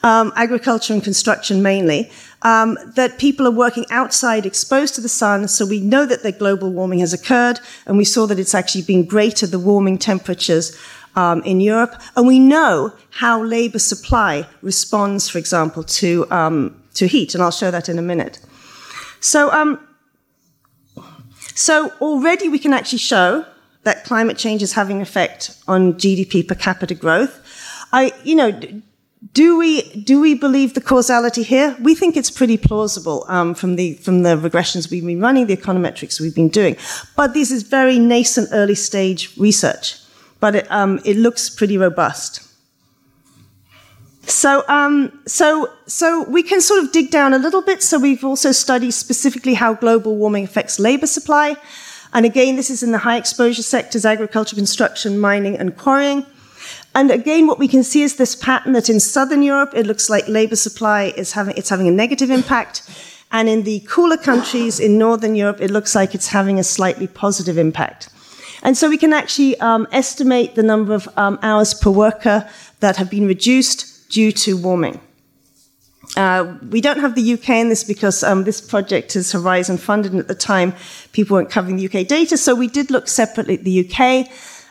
um, 0.02 0.32
agriculture 0.36 0.92
and 0.92 1.02
construction 1.02 1.62
mainly, 1.62 2.10
um, 2.42 2.78
that 2.94 3.18
people 3.18 3.46
are 3.46 3.50
working 3.50 3.86
outside 3.90 4.46
exposed 4.46 4.94
to 4.94 5.00
the 5.00 5.08
sun, 5.08 5.48
so 5.48 5.66
we 5.66 5.80
know 5.80 6.06
that 6.06 6.22
the 6.22 6.32
global 6.32 6.70
warming 6.70 7.00
has 7.00 7.12
occurred, 7.12 7.58
and 7.86 7.96
we 7.96 8.04
saw 8.04 8.26
that 8.26 8.38
it's 8.38 8.54
actually 8.54 8.82
been 8.82 9.04
greater, 9.04 9.46
the 9.46 9.58
warming 9.58 9.98
temperatures 9.98 10.78
um, 11.16 11.42
in 11.42 11.60
Europe, 11.60 12.00
and 12.16 12.26
we 12.26 12.38
know 12.38 12.92
how 13.10 13.42
labor 13.42 13.78
supply 13.78 14.46
responds, 14.62 15.28
for 15.28 15.38
example, 15.38 15.82
to, 15.82 16.30
um, 16.30 16.82
to 16.94 17.06
heat, 17.06 17.34
and 17.34 17.42
I'll 17.42 17.50
show 17.50 17.70
that 17.70 17.88
in 17.88 17.98
a 17.98 18.02
minute. 18.02 18.38
So, 19.20 19.50
um, 19.52 19.80
so 21.54 21.90
already 22.00 22.48
we 22.48 22.58
can 22.58 22.72
actually 22.72 22.98
show 22.98 23.44
that 23.84 24.04
climate 24.04 24.36
change 24.36 24.62
is 24.62 24.72
having 24.72 25.00
effect 25.00 25.56
on 25.68 25.94
GDP 25.94 26.46
per 26.46 26.54
capita 26.54 26.94
growth. 26.94 27.40
I, 27.92 28.12
you 28.24 28.34
know, 28.34 28.60
do 29.32 29.58
we 29.58 29.82
do 30.02 30.20
we 30.20 30.34
believe 30.34 30.74
the 30.74 30.80
causality 30.80 31.42
here? 31.42 31.76
We 31.80 31.94
think 31.94 32.16
it's 32.16 32.30
pretty 32.30 32.56
plausible 32.56 33.24
um, 33.28 33.54
from 33.54 33.76
the 33.76 33.94
from 33.94 34.22
the 34.22 34.36
regressions 34.36 34.90
we've 34.90 35.04
been 35.04 35.20
running, 35.20 35.46
the 35.46 35.56
econometrics 35.56 36.20
we've 36.20 36.34
been 36.34 36.48
doing. 36.48 36.76
But 37.16 37.34
this 37.34 37.50
is 37.50 37.62
very 37.62 37.98
nascent, 37.98 38.48
early 38.52 38.74
stage 38.74 39.36
research. 39.36 40.00
But 40.40 40.56
it, 40.56 40.70
um, 40.70 41.00
it 41.04 41.16
looks 41.16 41.48
pretty 41.48 41.78
robust. 41.78 42.42
So, 44.26 44.64
um, 44.68 45.20
so, 45.26 45.70
so 45.86 46.24
we 46.24 46.42
can 46.42 46.60
sort 46.60 46.82
of 46.82 46.92
dig 46.92 47.10
down 47.10 47.34
a 47.34 47.38
little 47.38 47.62
bit. 47.62 47.82
So 47.82 47.98
we've 47.98 48.24
also 48.24 48.52
studied 48.52 48.92
specifically 48.92 49.54
how 49.54 49.74
global 49.74 50.16
warming 50.16 50.44
affects 50.44 50.78
labor 50.78 51.06
supply. 51.06 51.56
And 52.14 52.24
again, 52.24 52.54
this 52.54 52.70
is 52.70 52.82
in 52.82 52.92
the 52.92 52.98
high 52.98 53.16
exposure 53.16 53.62
sectors, 53.62 54.06
agriculture, 54.06 54.54
construction, 54.54 55.18
mining, 55.18 55.58
and 55.58 55.76
quarrying. 55.76 56.24
And 56.94 57.10
again, 57.10 57.48
what 57.48 57.58
we 57.58 57.66
can 57.66 57.82
see 57.82 58.02
is 58.02 58.16
this 58.16 58.36
pattern 58.36 58.72
that 58.72 58.88
in 58.88 59.00
Southern 59.00 59.42
Europe, 59.42 59.72
it 59.74 59.84
looks 59.84 60.08
like 60.08 60.28
labor 60.28 60.54
supply 60.54 61.12
is 61.16 61.32
having, 61.32 61.56
it's 61.56 61.68
having 61.68 61.88
a 61.88 61.90
negative 61.90 62.30
impact. 62.30 62.88
And 63.32 63.48
in 63.48 63.64
the 63.64 63.80
cooler 63.80 64.16
countries 64.16 64.78
in 64.78 64.96
Northern 64.96 65.34
Europe, 65.34 65.60
it 65.60 65.72
looks 65.72 65.96
like 65.96 66.14
it's 66.14 66.28
having 66.28 66.60
a 66.60 66.64
slightly 66.64 67.08
positive 67.08 67.58
impact. 67.58 68.08
And 68.62 68.76
so 68.76 68.88
we 68.88 68.96
can 68.96 69.12
actually 69.12 69.58
um, 69.58 69.88
estimate 69.90 70.54
the 70.54 70.62
number 70.62 70.94
of 70.94 71.08
um, 71.18 71.38
hours 71.42 71.74
per 71.74 71.90
worker 71.90 72.48
that 72.78 72.96
have 72.96 73.10
been 73.10 73.26
reduced 73.26 74.08
due 74.08 74.30
to 74.30 74.56
warming. 74.56 75.00
Uh, 76.16 76.56
we 76.70 76.80
don't 76.80 77.00
have 77.00 77.14
the 77.14 77.34
UK 77.34 77.50
in 77.50 77.68
this 77.68 77.82
because 77.82 78.22
um, 78.22 78.44
this 78.44 78.60
project 78.60 79.16
is 79.16 79.32
Horizon 79.32 79.78
funded, 79.78 80.12
and 80.12 80.20
at 80.20 80.28
the 80.28 80.34
time 80.34 80.74
people 81.12 81.34
weren't 81.34 81.50
covering 81.50 81.76
the 81.76 81.86
UK 81.86 82.06
data. 82.06 82.36
So 82.36 82.54
we 82.54 82.68
did 82.68 82.90
look 82.90 83.08
separately 83.08 83.54
at 83.54 83.64
the 83.64 83.88
UK. 83.88 84.28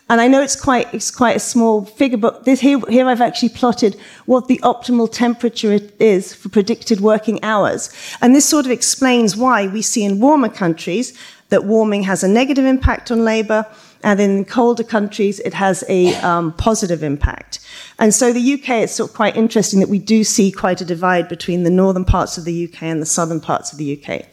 And 0.09 0.19
I 0.19 0.27
know 0.27 0.41
it's 0.41 0.59
quite, 0.59 0.93
it's 0.93 1.11
quite 1.11 1.35
a 1.35 1.39
small 1.39 1.85
figure, 1.85 2.17
but 2.17 2.43
this, 2.43 2.59
here, 2.59 2.79
here 2.89 3.07
I've 3.07 3.21
actually 3.21 3.49
plotted 3.49 3.95
what 4.25 4.47
the 4.47 4.59
optimal 4.61 5.11
temperature 5.11 5.79
is 5.99 6.33
for 6.33 6.49
predicted 6.49 6.99
working 6.99 7.41
hours. 7.43 7.91
And 8.21 8.35
this 8.35 8.47
sort 8.47 8.65
of 8.65 8.71
explains 8.71 9.37
why 9.37 9.67
we 9.67 9.81
see 9.81 10.03
in 10.03 10.19
warmer 10.19 10.49
countries 10.49 11.17
that 11.49 11.63
warming 11.63 12.03
has 12.03 12.23
a 12.23 12.27
negative 12.27 12.65
impact 12.65 13.11
on 13.11 13.23
labor, 13.23 13.65
and 14.03 14.19
in 14.19 14.45
colder 14.45 14.83
countries 14.83 15.39
it 15.39 15.53
has 15.53 15.83
a 15.89 16.15
um, 16.17 16.53
positive 16.53 17.03
impact. 17.03 17.59
And 17.99 18.13
so 18.13 18.33
the 18.33 18.53
UK, 18.53 18.69
it's 18.83 18.93
sort 18.93 19.09
of 19.09 19.15
quite 19.15 19.35
interesting 19.35 19.79
that 19.79 19.89
we 19.89 19.99
do 19.99 20.23
see 20.23 20.51
quite 20.51 20.81
a 20.81 20.85
divide 20.85 21.27
between 21.29 21.63
the 21.63 21.69
northern 21.69 22.05
parts 22.05 22.37
of 22.37 22.45
the 22.45 22.65
UK 22.65 22.83
and 22.83 23.01
the 23.01 23.05
southern 23.05 23.39
parts 23.39 23.71
of 23.71 23.77
the 23.77 24.01
UK. 24.01 24.25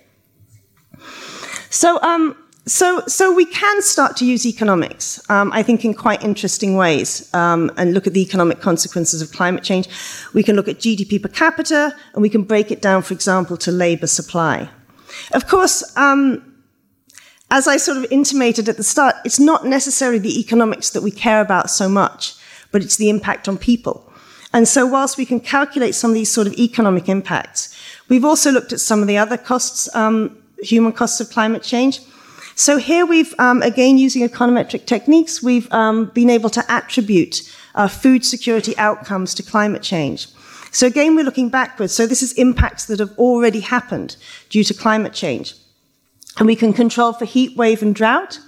So, 1.71 2.01
um, 2.03 2.37
so, 2.67 3.03
so 3.07 3.33
we 3.33 3.47
can 3.47 3.81
start 3.83 4.17
to 4.19 4.27
use 4.27 4.45
economics, 4.45 5.21
um, 5.31 5.51
I 5.53 5.63
think, 5.63 5.85
in 5.85 5.95
quite 5.95 6.23
interesting 6.23 6.77
ways, 6.77 7.33
um, 7.35 7.71
and 7.77 7.95
look 7.95 8.07
at 8.07 8.13
the 8.13 8.21
economic 8.21 8.61
consequences 8.61 9.23
of 9.23 9.33
climate 9.33 9.65
change. 9.65 9.89
We 10.35 10.43
can 10.43 10.57
look 10.57 10.69
at 10.69 10.79
GDP 10.79 11.23
per 11.23 11.29
capita, 11.29 11.97
and 12.13 12.23
we 12.23 12.29
can 12.29 12.43
break 12.43 12.71
it 12.71 12.83
down, 12.83 13.03
for 13.03 13.15
example, 13.15 13.57
to 13.59 13.73
labor 13.73 14.07
supply. 14.07 14.69
Of 15.33 15.49
course, 15.49 15.97
um, 15.97 16.50
as 17.51 17.67
I 17.67 17.77
sort 17.77 17.99
of 17.99 18.07
intimated 18.11 18.69
at 18.69 18.77
the 18.77 18.85
start, 18.85 19.17
it's 19.25 19.41
not 19.41 19.67
necessarily 19.67 20.19
the 20.19 20.39
economics 20.39 20.91
that 20.91 21.03
we 21.03 21.11
care 21.11 21.41
about 21.41 21.71
so 21.71 21.89
much, 21.89 22.35
but 22.71 22.83
it's 22.83 22.97
the 22.97 23.11
impact 23.11 23.49
on 23.49 23.59
people. 23.59 24.07
And 24.53 24.67
so, 24.67 24.87
whilst 24.87 25.17
we 25.17 25.27
can 25.27 25.41
calculate 25.41 25.95
some 25.95 26.11
of 26.11 26.15
these 26.15 26.31
sort 26.31 26.47
of 26.47 26.55
economic 26.55 27.09
impacts, 27.09 27.77
we've 28.09 28.25
also 28.25 28.51
looked 28.51 28.73
at 28.73 28.81
some 28.81 29.01
of 29.01 29.09
the 29.09 29.19
other 29.19 29.37
costs, 29.37 29.95
um, 29.95 30.37
human 30.63 30.93
costs 30.93 31.21
of 31.21 31.31
climate 31.31 31.63
change. 31.63 32.01
So 32.57 32.77
here 32.77 33.07
we've, 33.07 33.35
um, 33.39 33.63
again, 33.63 33.97
using 33.97 34.29
econometric 34.29 34.85
techniques, 34.85 35.43
we've 35.43 35.73
um, 35.73 36.07
been 36.07 36.29
able 36.29 36.51
to 36.51 36.65
attribute 36.71 37.51
uh, 37.75 37.89
food 37.89 38.25
security 38.25 38.77
outcomes 38.77 39.35
to 39.37 39.43
climate 39.43 39.83
change. 39.83 40.29
So 40.71 40.87
again, 40.87 41.17
we're 41.17 41.25
looking 41.25 41.49
backwards. 41.49 41.95
So 41.95 42.07
this 42.07 42.23
is 42.23 42.33
impacts 42.35 42.85
that 42.87 42.99
have 42.99 43.17
already 43.19 43.61
happened 43.61 44.17
due 44.51 44.65
to 44.65 44.75
climate 44.75 45.15
change. 45.15 45.55
And 46.41 46.47
we 46.47 46.57
can 46.57 46.73
control 46.73 47.13
for 47.13 47.27
heat 47.27 47.57
wave 47.57 47.83
and 47.83 47.95
drought. 47.95 48.41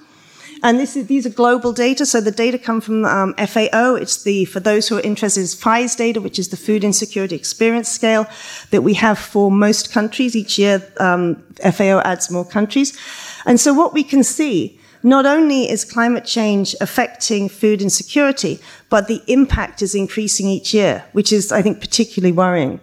And 0.62 0.80
is, 0.80 0.94
these 0.94 1.26
are 1.26 1.30
global 1.30 1.72
data. 1.72 2.06
So 2.06 2.20
the 2.20 2.30
data 2.30 2.58
come 2.58 2.80
from 2.80 3.04
um, 3.04 3.34
FAO. 3.34 3.96
It's 3.96 4.22
the, 4.22 4.46
for 4.46 4.60
those 4.60 4.88
who 4.88 4.96
are 4.96 5.02
interested, 5.02 5.40
is 5.40 5.54
FIES 5.54 5.94
data, 5.94 6.20
which 6.20 6.38
is 6.38 6.48
the 6.48 6.56
Food 6.56 6.84
Insecurity 6.84 7.34
Experience 7.34 7.88
Scale 7.88 8.26
that 8.70 8.82
we 8.82 8.94
have 8.94 9.18
for 9.18 9.50
most 9.50 9.92
countries. 9.92 10.34
Each 10.34 10.58
year, 10.58 10.82
um, 11.00 11.42
FAO 11.60 12.00
adds 12.00 12.30
more 12.30 12.46
countries. 12.46 12.96
And 13.44 13.60
so 13.60 13.74
what 13.74 13.92
we 13.92 14.04
can 14.04 14.24
see, 14.24 14.80
not 15.02 15.26
only 15.26 15.68
is 15.68 15.84
climate 15.84 16.24
change 16.24 16.74
affecting 16.80 17.48
food 17.48 17.82
insecurity, 17.82 18.60
but 18.88 19.08
the 19.08 19.20
impact 19.26 19.82
is 19.82 19.94
increasing 19.94 20.46
each 20.46 20.72
year, 20.72 21.04
which 21.12 21.32
is, 21.32 21.52
I 21.52 21.60
think, 21.60 21.80
particularly 21.80 22.32
worrying. 22.32 22.80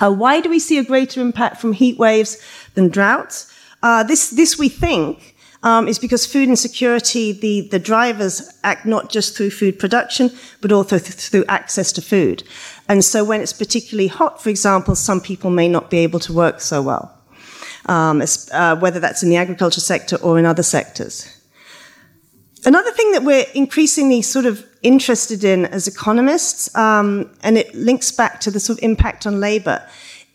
Uh, 0.00 0.12
why 0.12 0.40
do 0.40 0.50
we 0.50 0.58
see 0.58 0.76
a 0.78 0.84
greater 0.84 1.20
impact 1.20 1.60
from 1.60 1.72
heat 1.72 1.98
waves 1.98 2.36
than 2.74 2.88
droughts? 2.88 3.50
Uh, 3.84 4.02
this, 4.02 4.30
this 4.30 4.58
we 4.58 4.70
think 4.70 5.36
um, 5.62 5.86
is 5.86 5.98
because 5.98 6.24
food 6.24 6.48
insecurity, 6.48 7.32
the, 7.32 7.68
the 7.68 7.78
drivers 7.78 8.58
act 8.64 8.86
not 8.86 9.10
just 9.10 9.36
through 9.36 9.50
food 9.50 9.78
production, 9.78 10.30
but 10.62 10.72
also 10.72 10.98
th- 10.98 11.12
through 11.12 11.44
access 11.48 11.92
to 11.92 12.00
food. 12.00 12.42
And 12.88 13.04
so 13.04 13.22
when 13.22 13.42
it's 13.42 13.52
particularly 13.52 14.08
hot, 14.08 14.42
for 14.42 14.48
example, 14.48 14.94
some 14.94 15.20
people 15.20 15.50
may 15.50 15.68
not 15.68 15.90
be 15.90 15.98
able 15.98 16.18
to 16.20 16.32
work 16.32 16.62
so 16.62 16.80
well, 16.80 17.14
um, 17.84 18.22
as, 18.22 18.48
uh, 18.54 18.74
whether 18.76 19.00
that's 19.00 19.22
in 19.22 19.28
the 19.28 19.36
agriculture 19.36 19.82
sector 19.82 20.16
or 20.16 20.38
in 20.38 20.46
other 20.46 20.62
sectors. 20.62 21.30
Another 22.64 22.90
thing 22.90 23.12
that 23.12 23.22
we're 23.22 23.44
increasingly 23.54 24.22
sort 24.22 24.46
of 24.46 24.64
interested 24.80 25.44
in 25.44 25.66
as 25.66 25.86
economists, 25.86 26.74
um, 26.74 27.30
and 27.42 27.58
it 27.58 27.74
links 27.74 28.10
back 28.10 28.40
to 28.40 28.50
the 28.50 28.60
sort 28.60 28.78
of 28.78 28.82
impact 28.82 29.26
on 29.26 29.40
labor, 29.40 29.86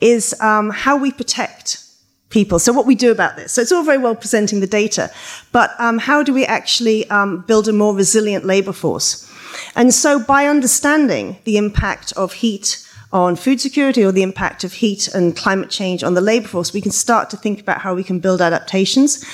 is 0.01 0.39
um, 0.39 0.69
how 0.69 0.95
we 0.95 1.11
protect 1.11 1.88
people. 2.29 2.59
So 2.59 2.71
what 2.71 2.85
we 2.85 2.95
do 2.95 3.11
about 3.11 3.35
this. 3.35 3.53
So 3.53 3.61
it's 3.61 3.71
all 3.71 3.83
very 3.83 3.97
well 3.97 4.15
presenting 4.15 4.59
the 4.59 4.67
data, 4.67 5.11
but 5.51 5.71
um, 5.79 5.97
how 5.97 6.23
do 6.23 6.33
we 6.33 6.45
actually 6.45 7.09
um, 7.09 7.41
build 7.41 7.67
a 7.67 7.73
more 7.73 7.95
resilient 7.95 8.45
labor 8.45 8.73
force? 8.73 9.29
And 9.75 9.93
so 9.93 10.19
by 10.19 10.45
understanding 10.45 11.37
the 11.43 11.57
impact 11.57 12.13
of 12.13 12.33
heat 12.33 12.85
on 13.11 13.35
food 13.35 13.59
security 13.59 14.03
or 14.03 14.11
the 14.11 14.21
impact 14.21 14.63
of 14.63 14.71
heat 14.73 15.07
and 15.07 15.35
climate 15.35 15.71
change 15.71 16.03
on 16.03 16.13
the 16.13 16.21
labor 16.21 16.47
force, 16.47 16.73
we 16.73 16.81
can 16.81 16.91
start 16.91 17.29
to 17.31 17.37
think 17.37 17.59
about 17.59 17.81
how 17.81 17.95
we 17.95 18.03
can 18.03 18.19
build 18.19 18.39
adaptations. 18.39 19.25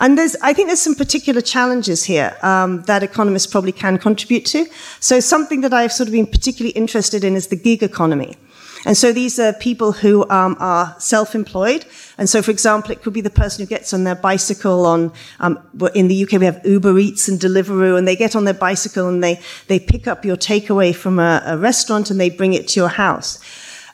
And 0.00 0.18
there's, 0.18 0.36
I 0.42 0.52
think 0.52 0.68
there's 0.68 0.82
some 0.82 0.94
particular 0.94 1.40
challenges 1.40 2.04
here 2.04 2.36
um, 2.42 2.82
that 2.82 3.02
economists 3.02 3.46
probably 3.46 3.72
can 3.72 3.96
contribute 3.96 4.44
to. 4.46 4.66
So 5.00 5.18
something 5.20 5.62
that 5.62 5.72
I've 5.72 5.92
sort 5.92 6.08
of 6.08 6.12
been 6.12 6.26
particularly 6.26 6.72
interested 6.72 7.24
in 7.24 7.34
is 7.34 7.46
the 7.46 7.56
gig 7.56 7.82
economy. 7.82 8.36
And 8.84 8.96
so 8.96 9.12
these 9.12 9.38
are 9.38 9.52
people 9.52 9.92
who 9.92 10.28
um, 10.28 10.56
are 10.58 10.96
self-employed. 10.98 11.86
And 12.18 12.28
so, 12.28 12.42
for 12.42 12.50
example, 12.50 12.90
it 12.90 13.02
could 13.02 13.12
be 13.12 13.20
the 13.20 13.30
person 13.30 13.64
who 13.64 13.68
gets 13.68 13.94
on 13.94 14.02
their 14.04 14.16
bicycle 14.16 14.86
on, 14.86 15.12
um, 15.38 15.58
in 15.94 16.08
the 16.08 16.24
UK 16.24 16.32
we 16.40 16.46
have 16.46 16.60
Uber 16.64 16.98
Eats 16.98 17.28
and 17.28 17.38
Deliveroo, 17.38 17.96
and 17.96 18.08
they 18.08 18.16
get 18.16 18.34
on 18.34 18.44
their 18.44 18.54
bicycle 18.54 19.08
and 19.08 19.22
they, 19.22 19.40
they 19.68 19.78
pick 19.78 20.08
up 20.08 20.24
your 20.24 20.36
takeaway 20.36 20.94
from 20.94 21.20
a, 21.20 21.42
a 21.46 21.56
restaurant 21.56 22.10
and 22.10 22.20
they 22.20 22.28
bring 22.30 22.54
it 22.54 22.66
to 22.68 22.80
your 22.80 22.88
house. 22.88 23.38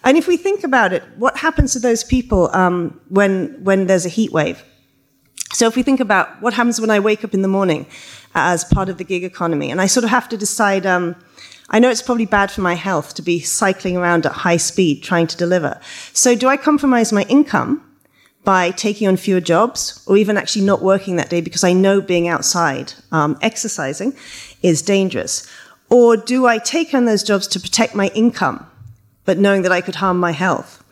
And 0.04 0.16
if 0.16 0.26
we 0.26 0.36
think 0.36 0.64
about 0.64 0.92
it, 0.92 1.02
what 1.16 1.36
happens 1.36 1.74
to 1.74 1.80
those 1.80 2.02
people 2.02 2.54
um, 2.54 2.98
when, 3.08 3.62
when 3.62 3.86
there's 3.88 4.06
a 4.06 4.10
heat 4.10 4.32
wave? 4.32 4.64
So 5.52 5.66
if 5.66 5.76
we 5.76 5.82
think 5.82 6.00
about 6.00 6.40
what 6.40 6.54
happens 6.54 6.80
when 6.80 6.90
I 6.90 7.00
wake 7.00 7.24
up 7.24 7.34
in 7.34 7.42
the 7.42 7.48
morning 7.48 7.86
as 8.38 8.64
part 8.64 8.88
of 8.88 8.98
the 8.98 9.04
gig 9.04 9.24
economy, 9.24 9.70
and 9.70 9.80
I 9.80 9.86
sort 9.86 10.04
of 10.04 10.10
have 10.10 10.28
to 10.30 10.36
decide, 10.36 10.86
um, 10.86 11.16
I 11.70 11.78
know 11.78 11.90
it's 11.90 12.02
probably 12.02 12.26
bad 12.26 12.50
for 12.50 12.60
my 12.60 12.74
health 12.74 13.14
to 13.14 13.22
be 13.22 13.40
cycling 13.40 13.96
around 13.96 14.26
at 14.26 14.32
high 14.32 14.56
speed 14.56 15.02
trying 15.02 15.26
to 15.26 15.36
deliver. 15.36 15.80
So 16.12 16.34
do 16.34 16.48
I 16.48 16.56
compromise 16.56 17.12
my 17.12 17.22
income 17.24 17.84
by 18.44 18.70
taking 18.70 19.06
on 19.08 19.16
fewer 19.16 19.40
jobs 19.40 20.02
or 20.06 20.16
even 20.16 20.38
actually 20.38 20.64
not 20.64 20.80
working 20.80 21.16
that 21.16 21.28
day 21.28 21.40
because 21.40 21.64
I 21.64 21.74
know 21.74 22.00
being 22.00 22.28
outside, 22.28 22.94
um, 23.12 23.36
exercising 23.42 24.14
is 24.62 24.80
dangerous? 24.80 25.46
Or 25.90 26.16
do 26.16 26.46
I 26.46 26.58
take 26.58 26.94
on 26.94 27.04
those 27.04 27.22
jobs 27.22 27.46
to 27.48 27.60
protect 27.60 27.94
my 27.94 28.08
income, 28.14 28.66
but 29.24 29.38
knowing 29.38 29.62
that 29.62 29.72
I 29.72 29.80
could 29.80 29.96
harm 29.96 30.18
my 30.18 30.32
health? 30.32 30.82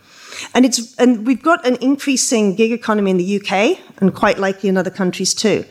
And 0.54 0.64
it's, 0.64 0.94
and 0.96 1.26
we've 1.26 1.42
got 1.42 1.66
an 1.66 1.76
increasing 1.80 2.54
gig 2.54 2.72
economy 2.72 3.10
in 3.10 3.16
the 3.16 3.40
UK 3.40 3.78
and 3.98 4.14
quite 4.14 4.38
likely 4.38 4.68
in 4.68 4.76
other 4.76 4.90
countries 4.90 5.34
too. 5.34 5.64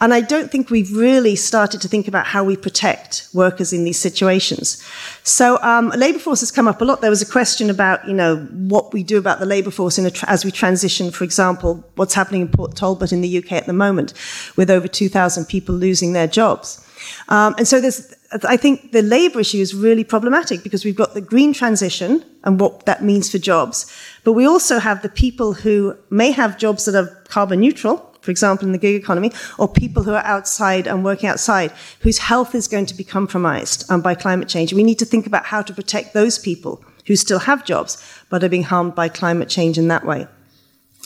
And 0.00 0.14
I 0.14 0.20
don't 0.20 0.50
think 0.50 0.70
we've 0.70 0.96
really 0.96 1.34
started 1.34 1.80
to 1.80 1.88
think 1.88 2.06
about 2.06 2.26
how 2.26 2.44
we 2.44 2.56
protect 2.56 3.28
workers 3.34 3.72
in 3.72 3.82
these 3.82 3.98
situations. 3.98 4.82
So 5.24 5.58
um, 5.60 5.88
labour 5.90 6.20
force 6.20 6.40
has 6.40 6.52
come 6.52 6.68
up 6.68 6.80
a 6.80 6.84
lot. 6.84 7.00
There 7.00 7.10
was 7.10 7.22
a 7.22 7.30
question 7.30 7.68
about, 7.68 8.06
you 8.06 8.14
know, 8.14 8.36
what 8.36 8.92
we 8.92 9.02
do 9.02 9.18
about 9.18 9.40
the 9.40 9.46
labour 9.46 9.72
force 9.72 9.96
tra- 9.96 10.28
as 10.28 10.44
we 10.44 10.52
transition, 10.52 11.10
for 11.10 11.24
example, 11.24 11.84
what's 11.96 12.14
happening 12.14 12.42
in 12.42 12.48
Port 12.48 12.76
Talbot 12.76 13.12
in 13.12 13.22
the 13.22 13.38
UK 13.38 13.52
at 13.52 13.66
the 13.66 13.72
moment, 13.72 14.14
with 14.56 14.70
over 14.70 14.86
2,000 14.86 15.46
people 15.46 15.74
losing 15.74 16.12
their 16.12 16.28
jobs. 16.28 16.84
Um, 17.28 17.54
and 17.58 17.66
so 17.66 17.80
there's, 17.80 18.14
I 18.44 18.56
think 18.56 18.92
the 18.92 19.02
labour 19.02 19.40
issue 19.40 19.58
is 19.58 19.74
really 19.74 20.04
problematic 20.04 20.62
because 20.62 20.84
we've 20.84 20.96
got 20.96 21.14
the 21.14 21.20
green 21.20 21.52
transition 21.52 22.24
and 22.44 22.60
what 22.60 22.86
that 22.86 23.02
means 23.02 23.30
for 23.30 23.38
jobs, 23.38 23.92
but 24.22 24.32
we 24.32 24.46
also 24.46 24.78
have 24.78 25.02
the 25.02 25.08
people 25.08 25.54
who 25.54 25.96
may 26.10 26.30
have 26.30 26.58
jobs 26.58 26.84
that 26.84 26.94
are 26.94 27.14
carbon 27.28 27.60
neutral, 27.60 28.07
for 28.20 28.30
example, 28.30 28.66
in 28.66 28.72
the 28.72 28.78
gig 28.78 29.00
economy, 29.00 29.32
or 29.58 29.68
people 29.68 30.02
who 30.02 30.12
are 30.12 30.24
outside 30.24 30.86
and 30.86 31.04
working 31.04 31.28
outside, 31.28 31.72
whose 32.00 32.18
health 32.18 32.54
is 32.54 32.68
going 32.68 32.86
to 32.86 32.94
be 32.94 33.04
compromised 33.04 33.90
um, 33.90 34.00
by 34.00 34.14
climate 34.14 34.48
change. 34.48 34.72
We 34.72 34.82
need 34.82 34.98
to 34.98 35.04
think 35.04 35.26
about 35.26 35.46
how 35.46 35.62
to 35.62 35.72
protect 35.72 36.14
those 36.14 36.38
people 36.38 36.82
who 37.06 37.16
still 37.16 37.38
have 37.40 37.64
jobs 37.64 38.02
but 38.28 38.44
are 38.44 38.48
being 38.48 38.64
harmed 38.64 38.94
by 38.94 39.08
climate 39.08 39.48
change 39.48 39.78
in 39.78 39.88
that 39.88 40.04
way. 40.04 40.26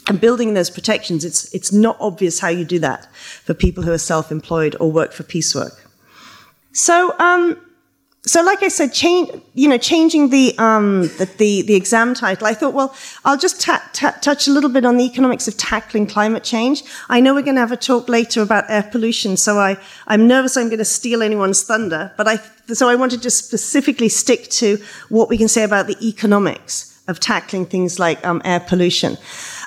And 0.08 0.20
building 0.20 0.54
those 0.54 0.70
protections, 0.70 1.24
it's, 1.24 1.52
it's 1.54 1.72
not 1.72 1.96
obvious 2.00 2.40
how 2.40 2.48
you 2.48 2.64
do 2.64 2.80
that 2.80 3.14
for 3.14 3.54
people 3.54 3.84
who 3.84 3.92
are 3.92 3.98
self 3.98 4.32
employed 4.32 4.74
or 4.80 4.90
work 4.90 5.12
for 5.12 5.22
piecework. 5.22 5.88
So, 6.72 7.16
um, 7.18 7.60
so 8.24 8.40
like 8.40 8.62
I 8.62 8.68
said, 8.68 8.92
change, 8.92 9.30
you 9.54 9.68
know, 9.68 9.78
changing 9.78 10.30
the, 10.30 10.56
um, 10.56 11.02
the, 11.18 11.28
the, 11.38 11.62
the, 11.62 11.74
exam 11.74 12.14
title, 12.14 12.46
I 12.46 12.54
thought, 12.54 12.72
well, 12.72 12.94
I'll 13.24 13.36
just 13.36 13.60
ta- 13.60 13.82
ta- 13.92 14.16
touch 14.20 14.46
a 14.46 14.52
little 14.52 14.70
bit 14.70 14.84
on 14.84 14.96
the 14.96 15.04
economics 15.04 15.48
of 15.48 15.56
tackling 15.56 16.06
climate 16.06 16.44
change. 16.44 16.84
I 17.08 17.18
know 17.18 17.34
we're 17.34 17.42
going 17.42 17.56
to 17.56 17.60
have 17.60 17.72
a 17.72 17.76
talk 17.76 18.08
later 18.08 18.40
about 18.40 18.70
air 18.70 18.84
pollution, 18.84 19.36
so 19.36 19.58
I, 19.58 19.76
I'm 20.06 20.28
nervous 20.28 20.56
I'm 20.56 20.68
going 20.68 20.78
to 20.78 20.84
steal 20.84 21.20
anyone's 21.20 21.64
thunder, 21.64 22.12
but 22.16 22.28
I, 22.28 22.38
so 22.72 22.88
I 22.88 22.94
wanted 22.94 23.22
to 23.22 23.30
specifically 23.30 24.08
stick 24.08 24.48
to 24.50 24.78
what 25.08 25.28
we 25.28 25.36
can 25.36 25.48
say 25.48 25.64
about 25.64 25.88
the 25.88 25.96
economics 26.00 27.02
of 27.08 27.18
tackling 27.18 27.66
things 27.66 27.98
like 27.98 28.24
um, 28.24 28.40
air 28.44 28.60
pollution. 28.60 29.18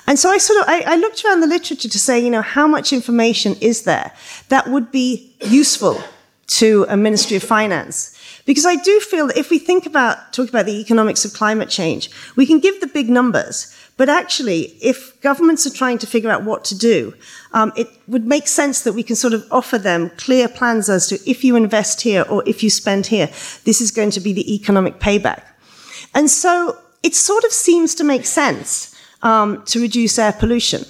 And 0.06 0.18
so 0.18 0.30
I 0.30 0.38
sort 0.38 0.62
of, 0.62 0.64
I, 0.66 0.80
I 0.86 0.96
looked 0.96 1.22
around 1.26 1.42
the 1.42 1.46
literature 1.46 1.90
to 1.90 1.98
say, 1.98 2.18
you 2.18 2.30
know, 2.30 2.40
how 2.40 2.66
much 2.66 2.94
information 2.94 3.54
is 3.60 3.82
there 3.82 4.12
that 4.48 4.68
would 4.68 4.90
be 4.90 5.34
useful 5.42 6.00
to 6.46 6.86
a 6.88 6.96
Ministry 6.96 7.36
of 7.36 7.42
Finance? 7.42 8.15
Because 8.46 8.64
I 8.64 8.76
do 8.76 9.00
feel 9.00 9.26
that 9.26 9.36
if 9.36 9.50
we 9.50 9.58
think 9.58 9.84
about, 9.86 10.32
talk 10.32 10.48
about 10.48 10.66
the 10.66 10.80
economics 10.80 11.24
of 11.24 11.34
climate 11.34 11.68
change, 11.68 12.10
we 12.36 12.46
can 12.46 12.60
give 12.60 12.80
the 12.80 12.86
big 12.86 13.10
numbers, 13.10 13.76
but 13.96 14.08
actually, 14.08 14.76
if 14.80 15.18
governments 15.22 15.66
are 15.66 15.70
trying 15.70 15.98
to 15.98 16.06
figure 16.06 16.30
out 16.30 16.44
what 16.44 16.64
to 16.66 16.76
do, 16.76 17.14
um, 17.52 17.72
it 17.76 17.88
would 18.06 18.26
make 18.26 18.46
sense 18.46 18.82
that 18.82 18.92
we 18.92 19.02
can 19.02 19.16
sort 19.16 19.32
of 19.32 19.44
offer 19.50 19.78
them 19.78 20.10
clear 20.16 20.48
plans 20.48 20.90
as 20.90 21.06
to 21.08 21.18
if 21.28 21.42
you 21.42 21.56
invest 21.56 22.02
here 22.02 22.24
or 22.28 22.42
if 22.46 22.62
you 22.62 22.68
spend 22.68 23.06
here, 23.06 23.26
this 23.64 23.80
is 23.80 23.90
going 23.90 24.10
to 24.10 24.20
be 24.20 24.32
the 24.34 24.54
economic 24.54 25.00
payback. 25.00 25.42
And 26.14 26.30
so 26.30 26.78
it 27.02 27.14
sort 27.14 27.44
of 27.44 27.52
seems 27.52 27.94
to 27.94 28.04
make 28.04 28.26
sense 28.26 28.94
um, 29.22 29.64
to 29.66 29.80
reduce 29.80 30.18
air 30.18 30.32
pollution. 30.32 30.84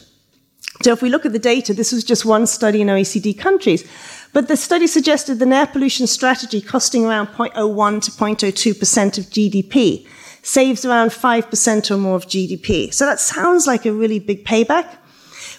So 0.82 0.92
if 0.92 1.00
we 1.00 1.08
look 1.08 1.24
at 1.24 1.32
the 1.32 1.38
data, 1.38 1.72
this 1.72 1.92
was 1.92 2.04
just 2.04 2.24
one 2.24 2.46
study 2.46 2.82
in 2.82 2.88
OECD 2.88 3.38
countries, 3.38 3.84
but 4.36 4.48
the 4.48 4.56
study 4.58 4.86
suggested 4.86 5.40
an 5.40 5.50
air 5.50 5.66
pollution 5.66 6.06
strategy 6.06 6.60
costing 6.60 7.06
around 7.06 7.28
0.01 7.28 8.02
to 8.02 8.10
0.02% 8.10 9.16
of 9.16 9.24
GDP 9.30 10.06
saves 10.42 10.84
around 10.84 11.08
5% 11.08 11.90
or 11.90 11.96
more 11.96 12.16
of 12.16 12.26
GDP. 12.26 12.92
So 12.92 13.06
that 13.06 13.18
sounds 13.18 13.66
like 13.66 13.86
a 13.86 13.92
really 13.94 14.18
big 14.18 14.44
payback. 14.44 14.98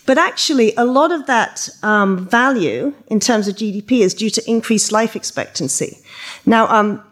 But 0.05 0.19
actually, 0.19 0.75
a 0.75 0.85
lot 0.85 1.11
of 1.11 1.25
that 1.25 1.67
um, 1.81 2.29
value 2.29 2.93
in 3.07 3.19
terms 3.19 3.47
of 3.47 3.55
GDP 3.55 4.01
is 4.01 4.13
due 4.13 4.29
to 4.29 4.47
increased 4.47 4.91
life 4.91 5.15
expectancy. 5.15 5.97
Now, 6.45 6.67
um, 6.67 7.03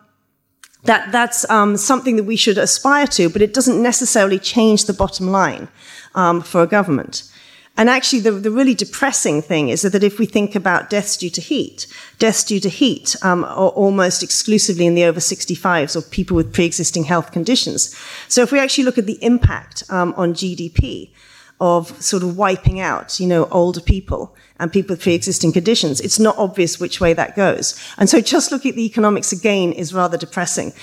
that, 0.83 1.11
that's 1.11 1.49
um, 1.49 1.77
something 1.77 2.15
that 2.17 2.25
we 2.25 2.35
should 2.35 2.59
aspire 2.59 3.07
to, 3.07 3.27
but 3.27 3.41
it 3.41 3.55
doesn't 3.55 3.81
necessarily 3.81 4.37
change 4.37 4.85
the 4.85 4.93
bottom 4.93 5.31
line 5.31 5.67
um, 6.13 6.43
for 6.43 6.61
a 6.61 6.67
government. 6.67 7.23
And 7.77 7.89
actually, 7.89 8.21
the, 8.21 8.31
the, 8.31 8.51
really 8.51 8.73
depressing 8.73 9.41
thing 9.41 9.67
is 9.69 9.81
that 9.81 10.03
if 10.03 10.17
we 10.17 10.25
think 10.25 10.55
about 10.55 10.89
deaths 10.89 11.17
due 11.17 11.29
to 11.31 11.41
heat, 11.41 11.87
deaths 12.19 12.43
due 12.43 12.61
to 12.61 12.69
heat 12.69 13.15
um, 13.21 13.43
are 13.43 13.69
almost 13.69 14.23
exclusively 14.23 14.85
in 14.85 14.95
the 14.95 15.03
over 15.03 15.19
65s 15.19 15.95
or 15.95 16.01
people 16.01 16.35
with 16.35 16.53
pre 16.53 16.65
existing 16.65 17.03
health 17.03 17.33
conditions. 17.33 17.93
So 18.29 18.41
if 18.43 18.51
we 18.51 18.59
actually 18.59 18.85
look 18.85 18.97
at 18.97 19.07
the 19.07 19.21
impact 19.21 19.83
um, 19.89 20.13
on 20.15 20.33
GDP, 20.33 21.09
of 21.61 22.01
sort 22.03 22.21
of 22.21 22.37
wiping 22.37 22.79
out, 22.79 23.19
you 23.19 23.25
know, 23.25 23.45
older 23.45 23.79
people 23.79 24.35
and 24.59 24.71
people 24.71 24.93
with 24.93 25.01
pre-existing 25.01 25.53
conditions. 25.53 26.01
It's 26.01 26.19
not 26.19 26.37
obvious 26.37 26.79
which 26.79 26.99
way 26.99 27.13
that 27.13 27.35
goes. 27.35 27.79
And 27.97 28.09
so 28.09 28.19
just 28.19 28.51
looking 28.51 28.71
at 28.71 28.75
the 28.75 28.85
economics 28.85 29.31
again 29.31 29.71
is 29.71 29.93
rather 29.93 30.17
depressing. 30.17 30.73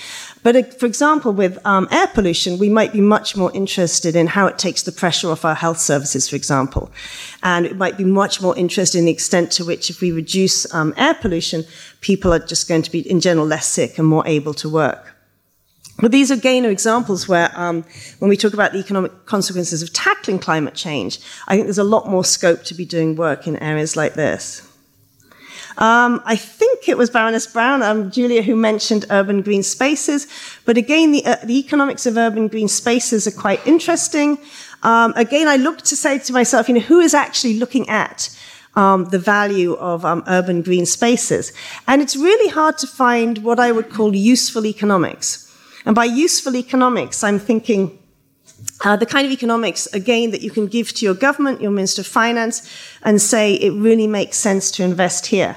But 0.43 0.55
uh, 0.55 0.63
for 0.63 0.85
example, 0.85 1.31
with 1.31 1.57
um, 1.65 1.87
air 1.89 2.07
pollution, 2.07 2.59
we 2.59 2.69
might 2.69 2.93
be 2.93 3.01
much 3.01 3.35
more 3.35 3.51
interested 3.53 4.15
in 4.15 4.27
how 4.27 4.45
it 4.47 4.59
takes 4.59 4.83
the 4.83 4.91
pressure 4.91 5.31
off 5.31 5.45
our 5.45 5.55
health 5.55 5.79
services, 5.79 6.29
for 6.29 6.35
example. 6.35 6.91
And 7.41 7.65
it 7.65 7.77
might 7.77 7.97
be 7.97 8.03
much 8.03 8.41
more 8.41 8.55
interested 8.57 8.99
in 8.99 9.05
the 9.05 9.11
extent 9.11 9.51
to 9.53 9.65
which 9.65 9.89
if 9.89 10.01
we 10.01 10.11
reduce 10.11 10.71
um, 10.73 10.93
air 10.97 11.13
pollution, 11.13 11.63
people 12.01 12.33
are 12.33 12.39
just 12.39 12.67
going 12.67 12.83
to 12.83 12.91
be 12.91 12.99
in 13.09 13.21
general 13.21 13.47
less 13.47 13.65
sick 13.65 13.97
and 13.97 14.07
more 14.07 14.27
able 14.27 14.53
to 14.55 14.69
work. 14.69 15.15
But 15.99 16.11
these 16.11 16.31
are 16.31 16.35
again 16.35 16.65
are 16.65 16.71
examples 16.71 17.27
where, 17.27 17.51
um, 17.55 17.85
when 18.17 18.27
we 18.27 18.35
talk 18.35 18.53
about 18.53 18.73
the 18.73 18.79
economic 18.79 19.25
consequences 19.25 19.83
of 19.83 19.93
tackling 19.93 20.39
climate 20.39 20.73
change, 20.73 21.19
I 21.47 21.55
think 21.55 21.67
there's 21.67 21.77
a 21.77 21.83
lot 21.83 22.09
more 22.09 22.25
scope 22.25 22.63
to 22.63 22.73
be 22.73 22.83
doing 22.83 23.15
work 23.15 23.47
in 23.47 23.57
areas 23.57 23.95
like 23.95 24.15
this. 24.15 24.67
Um, 25.77 26.21
I 26.25 26.35
think 26.35 26.87
it 26.87 26.97
was 26.97 27.09
Baroness 27.09 27.47
Brown, 27.47 27.81
um, 27.81 28.11
Julia, 28.11 28.41
who 28.41 28.55
mentioned 28.55 29.05
urban 29.09 29.41
green 29.41 29.63
spaces. 29.63 30.27
But 30.65 30.77
again, 30.77 31.11
the, 31.11 31.25
uh, 31.25 31.37
the 31.43 31.57
economics 31.57 32.05
of 32.05 32.17
urban 32.17 32.47
green 32.47 32.67
spaces 32.67 33.27
are 33.27 33.31
quite 33.31 33.65
interesting. 33.65 34.37
Um, 34.83 35.13
again, 35.15 35.47
I 35.47 35.55
look 35.55 35.81
to 35.83 35.95
say 35.95 36.19
to 36.19 36.33
myself, 36.33 36.67
you 36.67 36.75
know, 36.75 36.81
who 36.81 36.99
is 36.99 37.13
actually 37.13 37.57
looking 37.57 37.89
at 37.89 38.29
um, 38.75 39.05
the 39.05 39.19
value 39.19 39.73
of 39.73 40.05
um, 40.05 40.23
urban 40.27 40.61
green 40.61 40.85
spaces? 40.85 41.53
And 41.87 42.01
it's 42.01 42.15
really 42.15 42.49
hard 42.49 42.77
to 42.79 42.87
find 42.87 43.39
what 43.39 43.59
I 43.59 43.71
would 43.71 43.89
call 43.89 44.15
useful 44.15 44.65
economics. 44.65 45.49
And 45.85 45.95
by 45.95 46.05
useful 46.05 46.55
economics, 46.55 47.23
I'm 47.23 47.39
thinking 47.39 47.97
uh, 48.83 48.95
the 48.95 49.05
kind 49.05 49.25
of 49.25 49.31
economics, 49.31 49.87
again, 49.93 50.31
that 50.31 50.41
you 50.41 50.51
can 50.51 50.67
give 50.67 50.93
to 50.93 51.05
your 51.05 51.13
government, 51.13 51.61
your 51.61 51.71
Minister 51.71 52.01
of 52.01 52.07
Finance, 52.07 52.69
and 53.03 53.21
say 53.21 53.53
it 53.53 53.71
really 53.71 54.07
makes 54.07 54.37
sense 54.37 54.71
to 54.71 54.83
invest 54.83 55.27
here. 55.27 55.55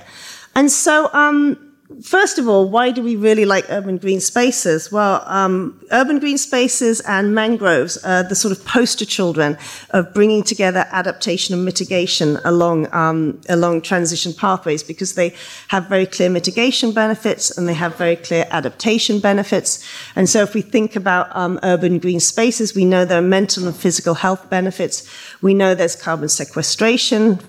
And 0.55 0.71
so, 0.71 1.11
um, 1.12 1.59
First 2.07 2.38
of 2.38 2.49
all, 2.49 2.69
why 2.69 2.92
do 2.92 3.03
we 3.03 3.16
really 3.16 3.45
like 3.45 3.64
urban 3.69 3.97
green 3.97 4.21
spaces? 4.21 4.92
Well, 4.92 5.25
um, 5.27 5.77
urban 5.90 6.21
green 6.21 6.38
spaces 6.38 7.01
and 7.01 7.35
mangroves 7.35 7.97
are 8.05 8.23
the 8.23 8.37
sort 8.37 8.57
of 8.57 8.64
poster 8.64 9.05
children 9.05 9.59
of 9.90 10.14
bringing 10.14 10.45
together 10.45 10.87
adaptation 10.92 11.53
and 11.53 11.64
mitigation 11.64 12.38
along 12.45 12.87
um, 12.95 13.40
along 13.49 13.83
transition 13.83 14.33
pathways 14.33 14.85
because 14.85 15.14
they 15.14 15.35
have 15.66 15.88
very 15.88 16.07
clear 16.07 16.31
mitigation 16.31 16.92
benefits 16.92 17.59
and 17.59 17.69
they 17.69 17.75
have 17.75 17.97
very 17.97 18.14
clear 18.14 18.47
adaptation 18.53 19.19
benefits. 19.19 19.85
And 20.14 20.29
so, 20.29 20.42
if 20.42 20.55
we 20.55 20.62
think 20.62 20.95
about 20.95 21.35
um, 21.35 21.59
urban 21.64 21.99
green 21.99 22.21
spaces, 22.21 22.73
we 22.73 22.85
know 22.85 23.05
there 23.05 23.19
are 23.19 23.33
mental 23.40 23.66
and 23.66 23.75
physical 23.75 24.14
health 24.14 24.49
benefits. 24.49 25.11
We 25.42 25.55
know 25.55 25.75
there's 25.75 25.97
carbon 25.97 26.29
sequestration, 26.29 27.40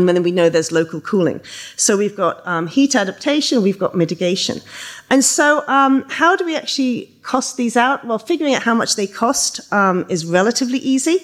and 0.00 0.08
then 0.08 0.22
we 0.22 0.30
know 0.30 0.48
there's 0.48 0.72
local 0.72 1.00
cooling. 1.00 1.40
So 1.76 1.96
we've 1.96 2.16
got 2.16 2.46
um, 2.46 2.66
heat 2.66 2.94
adaptation, 2.94 3.62
we've 3.62 3.78
got 3.78 3.94
mitigation. 3.94 4.60
And 5.10 5.24
so, 5.24 5.66
um, 5.68 6.04
how 6.08 6.36
do 6.36 6.44
we 6.44 6.56
actually 6.56 7.10
cost 7.22 7.56
these 7.56 7.76
out? 7.76 8.04
Well, 8.04 8.18
figuring 8.18 8.54
out 8.54 8.62
how 8.62 8.74
much 8.74 8.96
they 8.96 9.06
cost 9.06 9.72
um, 9.72 10.06
is 10.08 10.24
relatively 10.24 10.78
easy. 10.78 11.18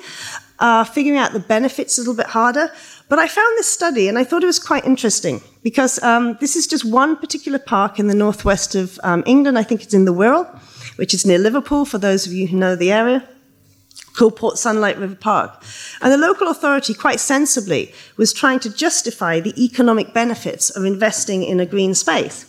Uh, 0.58 0.82
figuring 0.84 1.18
out 1.18 1.32
the 1.32 1.40
benefits 1.40 1.98
is 1.98 1.98
a 1.98 2.10
little 2.10 2.16
bit 2.16 2.26
harder. 2.26 2.70
But 3.08 3.18
I 3.18 3.28
found 3.28 3.56
this 3.56 3.68
study 3.68 4.08
and 4.08 4.18
I 4.18 4.24
thought 4.24 4.42
it 4.42 4.46
was 4.46 4.58
quite 4.58 4.84
interesting 4.84 5.40
because 5.62 6.02
um, 6.02 6.36
this 6.40 6.56
is 6.56 6.66
just 6.66 6.84
one 6.84 7.16
particular 7.16 7.58
park 7.58 7.98
in 7.98 8.08
the 8.08 8.14
northwest 8.14 8.74
of 8.74 8.98
um, 9.02 9.22
England. 9.24 9.58
I 9.58 9.62
think 9.62 9.82
it's 9.82 9.94
in 9.94 10.04
the 10.04 10.12
Wirral, 10.12 10.46
which 10.96 11.14
is 11.14 11.24
near 11.24 11.38
Liverpool, 11.38 11.84
for 11.84 11.98
those 11.98 12.26
of 12.26 12.32
you 12.32 12.48
who 12.48 12.56
know 12.56 12.76
the 12.76 12.92
area 12.92 13.26
called 14.18 14.36
Port 14.36 14.58
Sunlight 14.58 14.98
River 14.98 15.14
Park. 15.14 15.62
And 16.02 16.12
the 16.12 16.18
local 16.18 16.48
authority, 16.48 16.92
quite 16.92 17.20
sensibly, 17.20 17.94
was 18.16 18.32
trying 18.32 18.60
to 18.60 18.74
justify 18.74 19.40
the 19.40 19.54
economic 19.62 20.12
benefits 20.12 20.70
of 20.70 20.84
investing 20.84 21.44
in 21.44 21.60
a 21.60 21.66
green 21.66 21.94
space. 21.94 22.44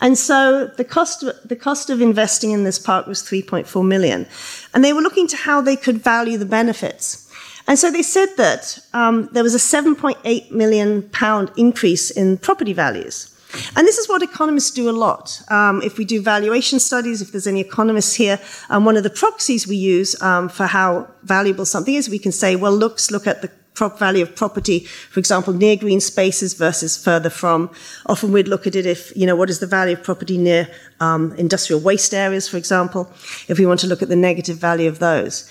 And 0.00 0.18
so 0.18 0.66
the 0.66 0.84
cost, 0.84 1.22
of, 1.22 1.36
the 1.48 1.56
cost 1.56 1.88
of 1.88 2.02
investing 2.02 2.50
in 2.50 2.64
this 2.64 2.78
park 2.78 3.06
was 3.06 3.22
3.4 3.22 3.86
million. 3.86 4.26
And 4.74 4.84
they 4.84 4.92
were 4.92 5.00
looking 5.00 5.28
to 5.28 5.36
how 5.36 5.60
they 5.60 5.76
could 5.76 5.98
value 5.98 6.36
the 6.36 6.44
benefits. 6.44 7.30
And 7.66 7.78
so 7.78 7.90
they 7.90 8.02
said 8.02 8.28
that 8.36 8.78
um, 8.92 9.28
there 9.32 9.42
was 9.42 9.54
a 9.54 9.58
7.8 9.58 10.50
million 10.50 11.08
pound 11.10 11.50
increase 11.56 12.10
in 12.10 12.36
property 12.36 12.72
values. 12.72 13.33
And 13.76 13.86
this 13.86 13.98
is 13.98 14.08
what 14.08 14.22
economists 14.22 14.70
do 14.70 14.88
a 14.88 14.92
lot. 14.92 15.42
Um, 15.48 15.82
if 15.82 15.98
we 15.98 16.04
do 16.04 16.20
valuation 16.22 16.78
studies, 16.78 17.22
if 17.22 17.32
there's 17.32 17.46
any 17.46 17.60
economists 17.60 18.14
here, 18.14 18.38
um, 18.70 18.84
one 18.84 18.96
of 18.96 19.02
the 19.02 19.10
proxies 19.10 19.66
we 19.66 19.76
use 19.76 20.20
um, 20.22 20.48
for 20.48 20.66
how 20.66 21.08
valuable 21.22 21.64
something 21.64 21.94
is, 21.94 22.08
we 22.08 22.18
can 22.18 22.32
say, 22.32 22.56
well, 22.56 22.72
looks 22.72 23.10
look 23.10 23.26
at 23.26 23.42
the 23.42 23.50
prop 23.74 23.98
value 23.98 24.22
of 24.22 24.34
property, 24.36 24.80
for 25.10 25.18
example, 25.18 25.52
near 25.52 25.76
green 25.76 26.00
spaces 26.00 26.54
versus 26.54 26.96
further 26.96 27.30
from. 27.30 27.70
Often 28.06 28.32
we'd 28.32 28.48
look 28.48 28.66
at 28.66 28.76
it 28.76 28.86
if, 28.86 29.14
you 29.16 29.26
know, 29.26 29.36
what 29.36 29.50
is 29.50 29.58
the 29.58 29.66
value 29.66 29.94
of 29.94 30.02
property 30.02 30.38
near 30.38 30.68
um, 31.00 31.32
industrial 31.36 31.80
waste 31.80 32.14
areas, 32.14 32.48
for 32.48 32.56
example, 32.56 33.10
if 33.48 33.58
we 33.58 33.66
want 33.66 33.80
to 33.80 33.86
look 33.86 34.02
at 34.02 34.08
the 34.08 34.16
negative 34.16 34.56
value 34.56 34.88
of 34.88 35.00
those. 35.00 35.50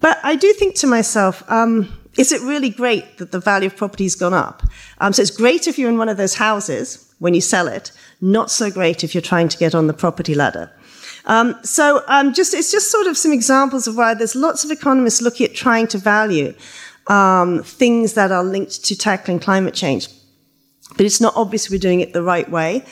But 0.00 0.18
I 0.22 0.36
do 0.36 0.52
think 0.52 0.74
to 0.76 0.86
myself, 0.86 1.42
um, 1.50 1.88
is 2.18 2.32
it 2.32 2.42
really 2.42 2.70
great 2.70 3.18
that 3.18 3.32
the 3.32 3.40
value 3.40 3.68
of 3.68 3.76
property 3.76 4.04
has 4.04 4.14
gone 4.14 4.34
up? 4.34 4.62
Um, 4.98 5.12
so 5.12 5.22
it's 5.22 5.30
great 5.30 5.66
if 5.66 5.78
you're 5.78 5.88
in 5.88 5.98
one 5.98 6.08
of 6.08 6.16
those 6.16 6.34
houses 6.34 7.12
when 7.18 7.34
you 7.34 7.40
sell 7.40 7.68
it, 7.68 7.92
not 8.20 8.50
so 8.50 8.70
great 8.70 9.04
if 9.04 9.14
you're 9.14 9.22
trying 9.22 9.48
to 9.48 9.56
get 9.56 9.74
on 9.74 9.86
the 9.86 9.94
property 9.94 10.34
ladder. 10.34 10.70
Um, 11.26 11.54
so 11.62 12.02
um, 12.08 12.32
just 12.34 12.52
it's 12.52 12.72
just 12.72 12.90
sort 12.90 13.06
of 13.06 13.16
some 13.16 13.32
examples 13.32 13.86
of 13.86 13.96
why 13.96 14.14
there's 14.14 14.34
lots 14.34 14.64
of 14.64 14.70
economists 14.70 15.22
looking 15.22 15.46
at 15.46 15.54
trying 15.54 15.86
to 15.88 15.98
value 15.98 16.54
um, 17.06 17.62
things 17.62 18.14
that 18.14 18.32
are 18.32 18.44
linked 18.44 18.84
to 18.84 18.96
tackling 18.96 19.38
climate 19.38 19.74
change. 19.74 20.08
But 20.96 21.06
it's 21.06 21.20
not 21.20 21.34
obvious 21.36 21.70
we're 21.70 21.78
doing 21.78 22.00
it 22.00 22.12
the 22.12 22.22
right 22.22 22.50
way. 22.50 22.84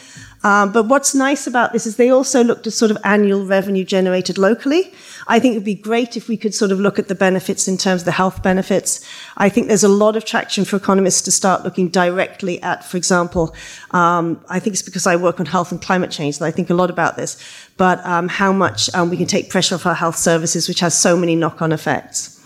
Um, 0.42 0.72
but 0.72 0.86
what's 0.86 1.14
nice 1.14 1.46
about 1.46 1.72
this 1.72 1.86
is 1.86 1.96
they 1.96 2.08
also 2.08 2.42
looked 2.42 2.66
at 2.66 2.72
sort 2.72 2.90
of 2.90 2.96
annual 3.04 3.44
revenue 3.44 3.84
generated 3.84 4.38
locally. 4.38 4.92
I 5.26 5.38
think 5.38 5.54
it 5.54 5.58
would 5.58 5.64
be 5.64 5.74
great 5.74 6.16
if 6.16 6.28
we 6.28 6.36
could 6.36 6.54
sort 6.54 6.72
of 6.72 6.80
look 6.80 6.98
at 6.98 7.08
the 7.08 7.14
benefits 7.14 7.68
in 7.68 7.76
terms 7.76 8.02
of 8.02 8.04
the 8.06 8.12
health 8.12 8.42
benefits. 8.42 9.06
I 9.36 9.50
think 9.50 9.68
there's 9.68 9.84
a 9.84 9.88
lot 9.88 10.16
of 10.16 10.24
traction 10.24 10.64
for 10.64 10.76
economists 10.76 11.22
to 11.22 11.30
start 11.30 11.62
looking 11.62 11.88
directly 11.88 12.62
at, 12.62 12.84
for 12.84 12.96
example, 12.96 13.54
um, 13.90 14.42
I 14.48 14.60
think 14.60 14.74
it's 14.74 14.82
because 14.82 15.06
I 15.06 15.16
work 15.16 15.40
on 15.40 15.46
health 15.46 15.72
and 15.72 15.80
climate 15.80 16.10
change 16.10 16.38
that 16.38 16.46
I 16.46 16.50
think 16.50 16.70
a 16.70 16.74
lot 16.74 16.90
about 16.90 17.16
this, 17.16 17.36
but 17.76 18.04
um, 18.06 18.28
how 18.28 18.52
much 18.52 18.92
um, 18.94 19.10
we 19.10 19.16
can 19.18 19.26
take 19.26 19.50
pressure 19.50 19.74
off 19.74 19.84
our 19.84 19.94
health 19.94 20.16
services, 20.16 20.68
which 20.68 20.80
has 20.80 20.98
so 20.98 21.16
many 21.16 21.36
knock 21.36 21.60
on 21.60 21.70
effects. 21.70 22.38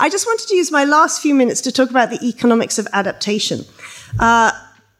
I 0.00 0.08
just 0.10 0.26
wanted 0.26 0.46
to 0.48 0.56
use 0.56 0.70
my 0.70 0.84
last 0.84 1.20
few 1.20 1.34
minutes 1.34 1.60
to 1.62 1.72
talk 1.72 1.90
about 1.90 2.10
the 2.10 2.22
economics 2.22 2.78
of 2.78 2.86
adaptation. 2.92 3.64
Uh, 4.18 4.52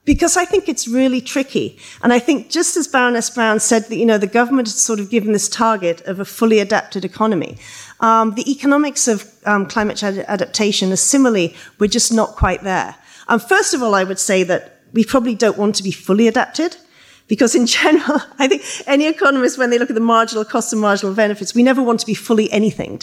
because 0.08 0.38
I 0.38 0.46
think 0.46 0.70
it's 0.70 0.88
really 0.88 1.20
tricky. 1.20 1.78
And 2.02 2.14
I 2.14 2.18
think 2.18 2.48
just 2.48 2.78
as 2.78 2.88
Baroness 2.88 3.28
Brown 3.28 3.60
said 3.60 3.84
that, 3.90 3.96
you 3.96 4.06
know, 4.06 4.16
the 4.16 4.26
government 4.26 4.66
has 4.66 4.82
sort 4.82 5.00
of 5.00 5.10
given 5.10 5.32
this 5.32 5.50
target 5.50 6.00
of 6.06 6.18
a 6.18 6.24
fully 6.24 6.60
adapted 6.60 7.04
economy. 7.04 7.58
Um, 8.00 8.34
the 8.34 8.50
economics 8.50 9.06
of 9.06 9.30
um, 9.44 9.66
climate 9.66 9.98
change 9.98 10.16
adaptation 10.16 10.92
is 10.92 11.02
similarly, 11.02 11.54
we're 11.78 11.88
just 11.88 12.10
not 12.10 12.36
quite 12.36 12.62
there. 12.62 12.94
Um, 13.28 13.38
first 13.38 13.74
of 13.74 13.82
all, 13.82 13.94
I 13.94 14.02
would 14.02 14.18
say 14.18 14.44
that 14.44 14.80
we 14.94 15.04
probably 15.04 15.34
don't 15.34 15.58
want 15.58 15.74
to 15.74 15.82
be 15.82 15.90
fully 15.90 16.26
adapted. 16.26 16.78
Because 17.28 17.54
in 17.54 17.66
general, 17.66 18.20
I 18.38 18.48
think 18.48 18.62
any 18.86 19.06
economist, 19.06 19.58
when 19.58 19.70
they 19.70 19.78
look 19.78 19.90
at 19.90 19.94
the 19.94 20.00
marginal 20.00 20.44
costs 20.44 20.72
and 20.72 20.80
marginal 20.80 21.14
benefits, 21.14 21.54
we 21.54 21.62
never 21.62 21.82
want 21.82 22.00
to 22.00 22.06
be 22.06 22.14
fully 22.14 22.50
anything. 22.50 23.00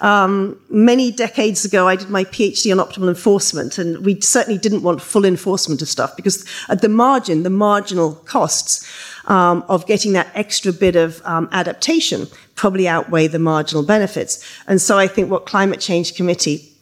Um, 0.00 0.60
many 0.68 1.10
decades 1.10 1.64
ago, 1.64 1.88
I 1.88 1.96
did 1.96 2.10
my 2.10 2.24
PhD 2.24 2.76
on 2.76 2.84
optimal 2.84 3.08
enforcement, 3.08 3.78
and 3.78 4.04
we 4.04 4.20
certainly 4.20 4.58
didn't 4.58 4.82
want 4.82 5.00
full 5.00 5.24
enforcement 5.24 5.80
of 5.80 5.88
stuff 5.88 6.16
because 6.16 6.44
at 6.68 6.82
the 6.82 6.88
margin, 6.88 7.44
the 7.44 7.50
marginal 7.50 8.14
costs 8.14 8.86
um, 9.26 9.64
of 9.68 9.86
getting 9.86 10.12
that 10.14 10.28
extra 10.34 10.72
bit 10.72 10.96
of 10.96 11.22
um, 11.24 11.48
adaptation 11.52 12.26
probably 12.58 12.88
outweigh 12.88 13.28
the 13.28 13.38
marginal 13.38 13.84
benefits. 13.84 14.44
And 14.66 14.82
so 14.82 14.98
I 14.98 15.06
think 15.06 15.30
what 15.30 15.46
Climate 15.46 15.80
Change 15.80 16.14
Committee 16.14 16.72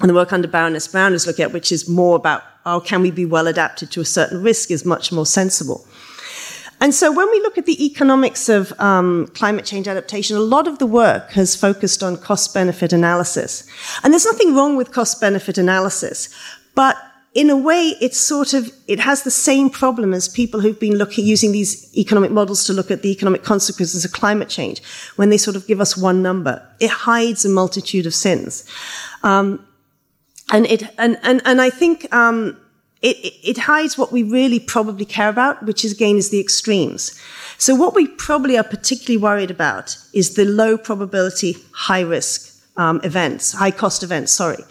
and 0.00 0.10
the 0.10 0.14
work 0.14 0.32
under 0.32 0.46
Baroness 0.46 0.86
Brown 0.86 1.14
is 1.14 1.26
looking 1.26 1.44
at, 1.44 1.52
which 1.52 1.72
is 1.72 1.88
more 1.88 2.16
about 2.16 2.42
how 2.64 2.80
can 2.80 3.02
we 3.02 3.10
be 3.10 3.24
well 3.24 3.46
adapted 3.46 3.90
to 3.92 4.00
a 4.00 4.04
certain 4.04 4.42
risk, 4.42 4.70
is 4.70 4.84
much 4.84 5.12
more 5.12 5.26
sensible. 5.26 5.86
And 6.84 6.94
so 6.94 7.10
when 7.10 7.30
we 7.30 7.40
look 7.40 7.56
at 7.56 7.64
the 7.64 7.82
economics 7.82 8.50
of 8.50 8.78
um, 8.78 9.26
climate 9.28 9.64
change 9.64 9.88
adaptation, 9.88 10.36
a 10.36 10.40
lot 10.40 10.68
of 10.68 10.78
the 10.78 10.84
work 10.84 11.30
has 11.30 11.56
focused 11.56 12.02
on 12.02 12.18
cost 12.18 12.52
benefit 12.52 12.92
analysis. 12.92 13.66
And 14.02 14.12
there's 14.12 14.26
nothing 14.26 14.54
wrong 14.54 14.76
with 14.76 14.92
cost 14.92 15.18
benefit 15.18 15.56
analysis, 15.56 16.28
but 16.74 16.98
in 17.32 17.48
a 17.48 17.56
way, 17.56 17.94
it's 18.02 18.20
sort 18.20 18.52
of, 18.52 18.70
it 18.86 19.00
has 19.00 19.22
the 19.22 19.30
same 19.30 19.70
problem 19.70 20.12
as 20.12 20.28
people 20.28 20.60
who've 20.60 20.78
been 20.78 20.96
looking, 20.96 21.24
using 21.24 21.52
these 21.52 21.90
economic 21.96 22.30
models 22.30 22.66
to 22.66 22.74
look 22.74 22.90
at 22.90 23.00
the 23.00 23.10
economic 23.10 23.42
consequences 23.44 24.04
of 24.04 24.12
climate 24.12 24.50
change 24.50 24.82
when 25.16 25.30
they 25.30 25.38
sort 25.38 25.56
of 25.56 25.66
give 25.66 25.80
us 25.80 25.96
one 25.96 26.22
number. 26.22 26.62
It 26.80 26.90
hides 26.90 27.46
a 27.46 27.48
multitude 27.48 28.04
of 28.04 28.14
sins. 28.14 28.68
Um, 29.22 29.66
and 30.52 30.66
it, 30.66 30.82
and, 30.98 31.18
and, 31.22 31.40
and 31.46 31.62
I 31.62 31.70
think, 31.70 32.12
um, 32.14 32.60
it, 33.04 33.34
it, 33.42 33.58
hides 33.58 33.98
what 33.98 34.12
we 34.12 34.22
really 34.22 34.58
probably 34.58 35.04
care 35.04 35.28
about, 35.28 35.62
which 35.64 35.84
is 35.84 35.92
again 35.92 36.16
is 36.16 36.30
the 36.30 36.40
extremes. 36.40 37.20
So 37.58 37.74
what 37.74 37.94
we 37.94 38.06
probably 38.06 38.56
are 38.56 38.64
particularly 38.64 39.22
worried 39.22 39.50
about 39.50 39.98
is 40.14 40.34
the 40.34 40.46
low 40.46 40.78
probability, 40.78 41.56
high 41.72 42.00
risk 42.00 42.50
um, 42.78 43.02
events, 43.04 43.52
high 43.52 43.72
cost 43.72 44.02
events, 44.02 44.32
sorry, 44.32 44.64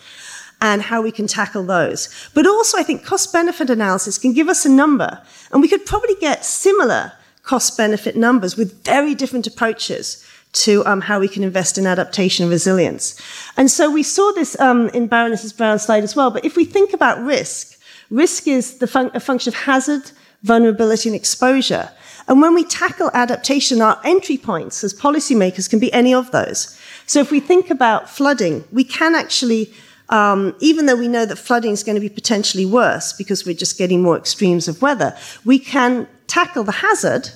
and 0.61 0.81
how 0.81 1.03
we 1.03 1.11
can 1.11 1.27
tackle 1.27 1.63
those. 1.63 2.09
But 2.33 2.47
also, 2.47 2.79
I 2.79 2.83
think 2.83 3.05
cost 3.05 3.31
benefit 3.31 3.69
analysis 3.69 4.17
can 4.17 4.33
give 4.33 4.49
us 4.49 4.65
a 4.65 4.69
number, 4.69 5.21
and 5.51 5.61
we 5.61 5.67
could 5.67 5.85
probably 5.85 6.15
get 6.15 6.43
similar 6.43 7.11
cost 7.43 7.77
benefit 7.77 8.15
numbers 8.15 8.57
with 8.57 8.83
very 8.83 9.13
different 9.13 9.45
approaches 9.45 10.25
to 10.53 10.83
um, 10.87 11.01
how 11.01 11.19
we 11.19 11.27
can 11.27 11.43
invest 11.43 11.77
in 11.77 11.85
adaptation 11.85 12.45
and 12.45 12.51
resilience. 12.51 13.19
And 13.57 13.69
so 13.69 13.91
we 13.91 14.01
saw 14.01 14.31
this 14.31 14.59
um, 14.59 14.89
in 14.89 15.05
Baroness 15.05 15.51
Brown's 15.53 15.83
slide 15.83 16.03
as 16.03 16.15
well. 16.15 16.31
But 16.31 16.45
if 16.45 16.55
we 16.55 16.65
think 16.65 16.93
about 16.93 17.23
risk, 17.23 17.73
risk 18.13 18.47
is 18.47 18.77
the 18.77 18.87
fun- 18.87 19.11
a 19.13 19.19
function 19.19 19.49
of 19.49 19.55
hazard, 19.55 20.11
vulnerability, 20.43 21.09
and 21.09 21.15
exposure. 21.15 21.89
And 22.27 22.41
when 22.41 22.53
we 22.53 22.63
tackle 22.63 23.09
adaptation, 23.13 23.81
our 23.81 23.99
entry 24.05 24.37
points 24.37 24.83
as 24.83 24.93
policymakers 24.93 25.69
can 25.69 25.79
be 25.79 25.91
any 25.91 26.13
of 26.13 26.31
those. 26.31 26.79
So 27.05 27.19
if 27.19 27.31
we 27.31 27.39
think 27.39 27.69
about 27.69 28.09
flooding, 28.09 28.63
we 28.71 28.83
can 28.83 29.15
actually, 29.15 29.73
um, 30.09 30.55
even 30.59 30.85
though 30.85 30.95
we 30.95 31.07
know 31.07 31.25
that 31.25 31.37
flooding 31.37 31.71
is 31.71 31.83
going 31.83 31.95
to 31.95 32.01
be 32.01 32.09
potentially 32.09 32.65
worse 32.65 33.11
because 33.11 33.45
we're 33.45 33.55
just 33.55 33.77
getting 33.77 34.01
more 34.01 34.17
extremes 34.17 34.67
of 34.67 34.81
weather, 34.81 35.17
we 35.43 35.59
can 35.59 36.07
tackle 36.27 36.63
the 36.63 36.71
hazard 36.71 37.29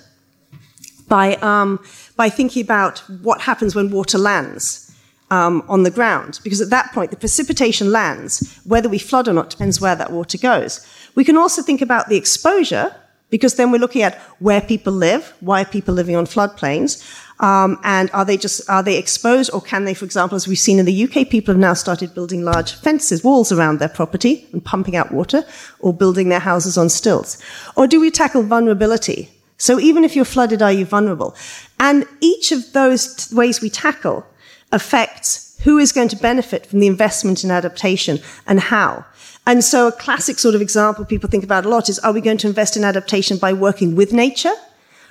by, 1.09 1.35
um, 1.37 1.79
by 2.15 2.29
thinking 2.29 2.63
about 2.63 2.99
what 3.21 3.41
happens 3.41 3.75
when 3.75 3.89
water 3.91 4.17
lands. 4.17 4.86
Um, 5.29 5.61
on 5.67 5.83
the 5.83 5.91
ground, 5.91 6.39
because 6.41 6.61
at 6.61 6.69
that 6.69 6.93
point 6.93 7.11
the 7.11 7.17
precipitation 7.17 7.91
lands. 7.91 8.31
Whether 8.63 8.87
we 8.87 8.97
flood 8.97 9.27
or 9.27 9.33
not 9.33 9.49
depends 9.49 9.81
where 9.81 9.93
that 9.93 10.09
water 10.09 10.37
goes. 10.37 10.87
We 11.15 11.25
can 11.25 11.35
also 11.35 11.61
think 11.61 11.81
about 11.81 12.07
the 12.07 12.15
exposure, 12.15 12.95
because 13.29 13.55
then 13.55 13.71
we're 13.71 13.79
looking 13.79 14.03
at 14.03 14.15
where 14.39 14.61
people 14.61 14.93
live, 14.93 15.33
why 15.41 15.61
are 15.61 15.65
people 15.65 15.93
living 15.93 16.15
on 16.15 16.25
floodplains, 16.25 17.03
um, 17.39 17.77
and 17.83 18.09
are 18.13 18.25
they 18.25 18.37
just 18.37 18.67
are 18.69 18.81
they 18.81 18.97
exposed, 18.97 19.51
or 19.53 19.61
can 19.61 19.85
they, 19.85 19.93
for 19.93 20.05
example, 20.05 20.35
as 20.35 20.47
we've 20.47 20.57
seen 20.57 20.79
in 20.79 20.85
the 20.85 21.03
UK, 21.03 21.29
people 21.29 21.53
have 21.53 21.59
now 21.59 21.73
started 21.73 22.13
building 22.15 22.43
large 22.43 22.73
fences, 22.73 23.23
walls 23.23 23.51
around 23.51 23.79
their 23.79 23.89
property 23.89 24.47
and 24.53 24.63
pumping 24.63 24.95
out 24.95 25.11
water, 25.11 25.43
or 25.79 25.93
building 25.93 26.29
their 26.29 26.39
houses 26.39 26.77
on 26.77 26.89
stilts, 26.89 27.37
or 27.75 27.85
do 27.85 27.99
we 27.99 28.09
tackle 28.09 28.43
vulnerability? 28.43 29.29
So 29.57 29.79
even 29.79 30.03
if 30.03 30.15
you're 30.15 30.25
flooded, 30.25 30.61
are 30.61 30.71
you 30.71 30.85
vulnerable? 30.85 31.35
And 31.79 32.05
each 32.21 32.51
of 32.51 32.73
those 32.73 33.31
ways 33.33 33.59
we 33.59 33.69
tackle 33.69 34.25
affects 34.71 35.59
who 35.63 35.77
is 35.77 35.91
going 35.91 36.09
to 36.09 36.15
benefit 36.15 36.65
from 36.65 36.79
the 36.79 36.87
investment 36.87 37.43
in 37.43 37.51
adaptation 37.51 38.19
and 38.45 38.59
how. 38.59 39.05
And 39.45 39.63
so 39.63 39.87
a 39.87 39.91
classic 39.91 40.39
sort 40.39 40.55
of 40.55 40.61
example 40.61 41.05
people 41.05 41.29
think 41.29 41.43
about 41.43 41.65
a 41.65 41.69
lot 41.69 41.89
is, 41.89 41.99
are 41.99 42.11
we 42.11 42.21
going 42.21 42.37
to 42.39 42.47
invest 42.47 42.75
in 42.75 42.83
adaptation 42.83 43.37
by 43.37 43.53
working 43.53 43.95
with 43.95 44.11
nature? 44.11 44.53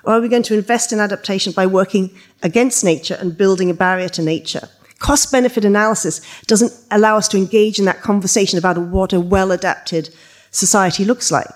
Or 0.05 0.14
are 0.14 0.21
we 0.21 0.29
going 0.29 0.45
to 0.45 0.55
invest 0.55 0.92
in 0.92 1.01
adaptation 1.01 1.53
by 1.53 1.66
working 1.66 2.14
against 2.42 2.85
nature 2.85 3.16
and 3.19 3.37
building 3.37 3.71
a 3.71 3.75
barrier 3.75 4.09
to 4.11 4.23
nature? 4.23 4.69
Cost 4.99 5.33
benefit 5.33 5.64
analysis 5.64 6.21
doesn't 6.45 6.73
allow 6.90 7.16
us 7.16 7.29
to 7.29 7.37
engage 7.37 7.79
in 7.79 7.87
that 7.87 8.03
conversation 8.03 8.59
about 8.59 8.79
what 8.79 9.12
a 9.12 9.21
well 9.21 9.53
adapted 9.53 10.14
society 10.51 11.05
looks 11.05 11.31
like. 11.31 11.51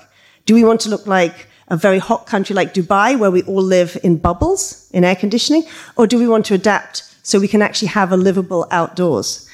Do 0.47 0.55
we 0.55 0.65
want 0.65 0.81
to 0.81 0.89
look 0.89 1.07
like 1.07 1.49
a 1.69 1.77
very 1.77 1.99
hot 1.99 2.27
country 2.27 2.55
like 2.55 2.75
Dubai, 2.75 3.19
where 3.19 3.31
we 3.31 3.43
all 3.45 3.63
live 3.63 3.97
in 4.03 4.17
bubbles 4.17 4.91
in 4.93 5.05
air 5.05 5.17
conditioning? 5.17 5.65
Or 5.97 6.07
do 6.07 6.19
we 6.19 6.27
want 6.27 6.45
to 6.47 6.55
adapt 6.55 7.10
so 7.31 7.39
we 7.39 7.49
can 7.49 7.63
actually 7.63 7.89
have 7.89 8.13
a 8.13 8.17
livable 8.17 8.67
outdoors? 8.71 9.49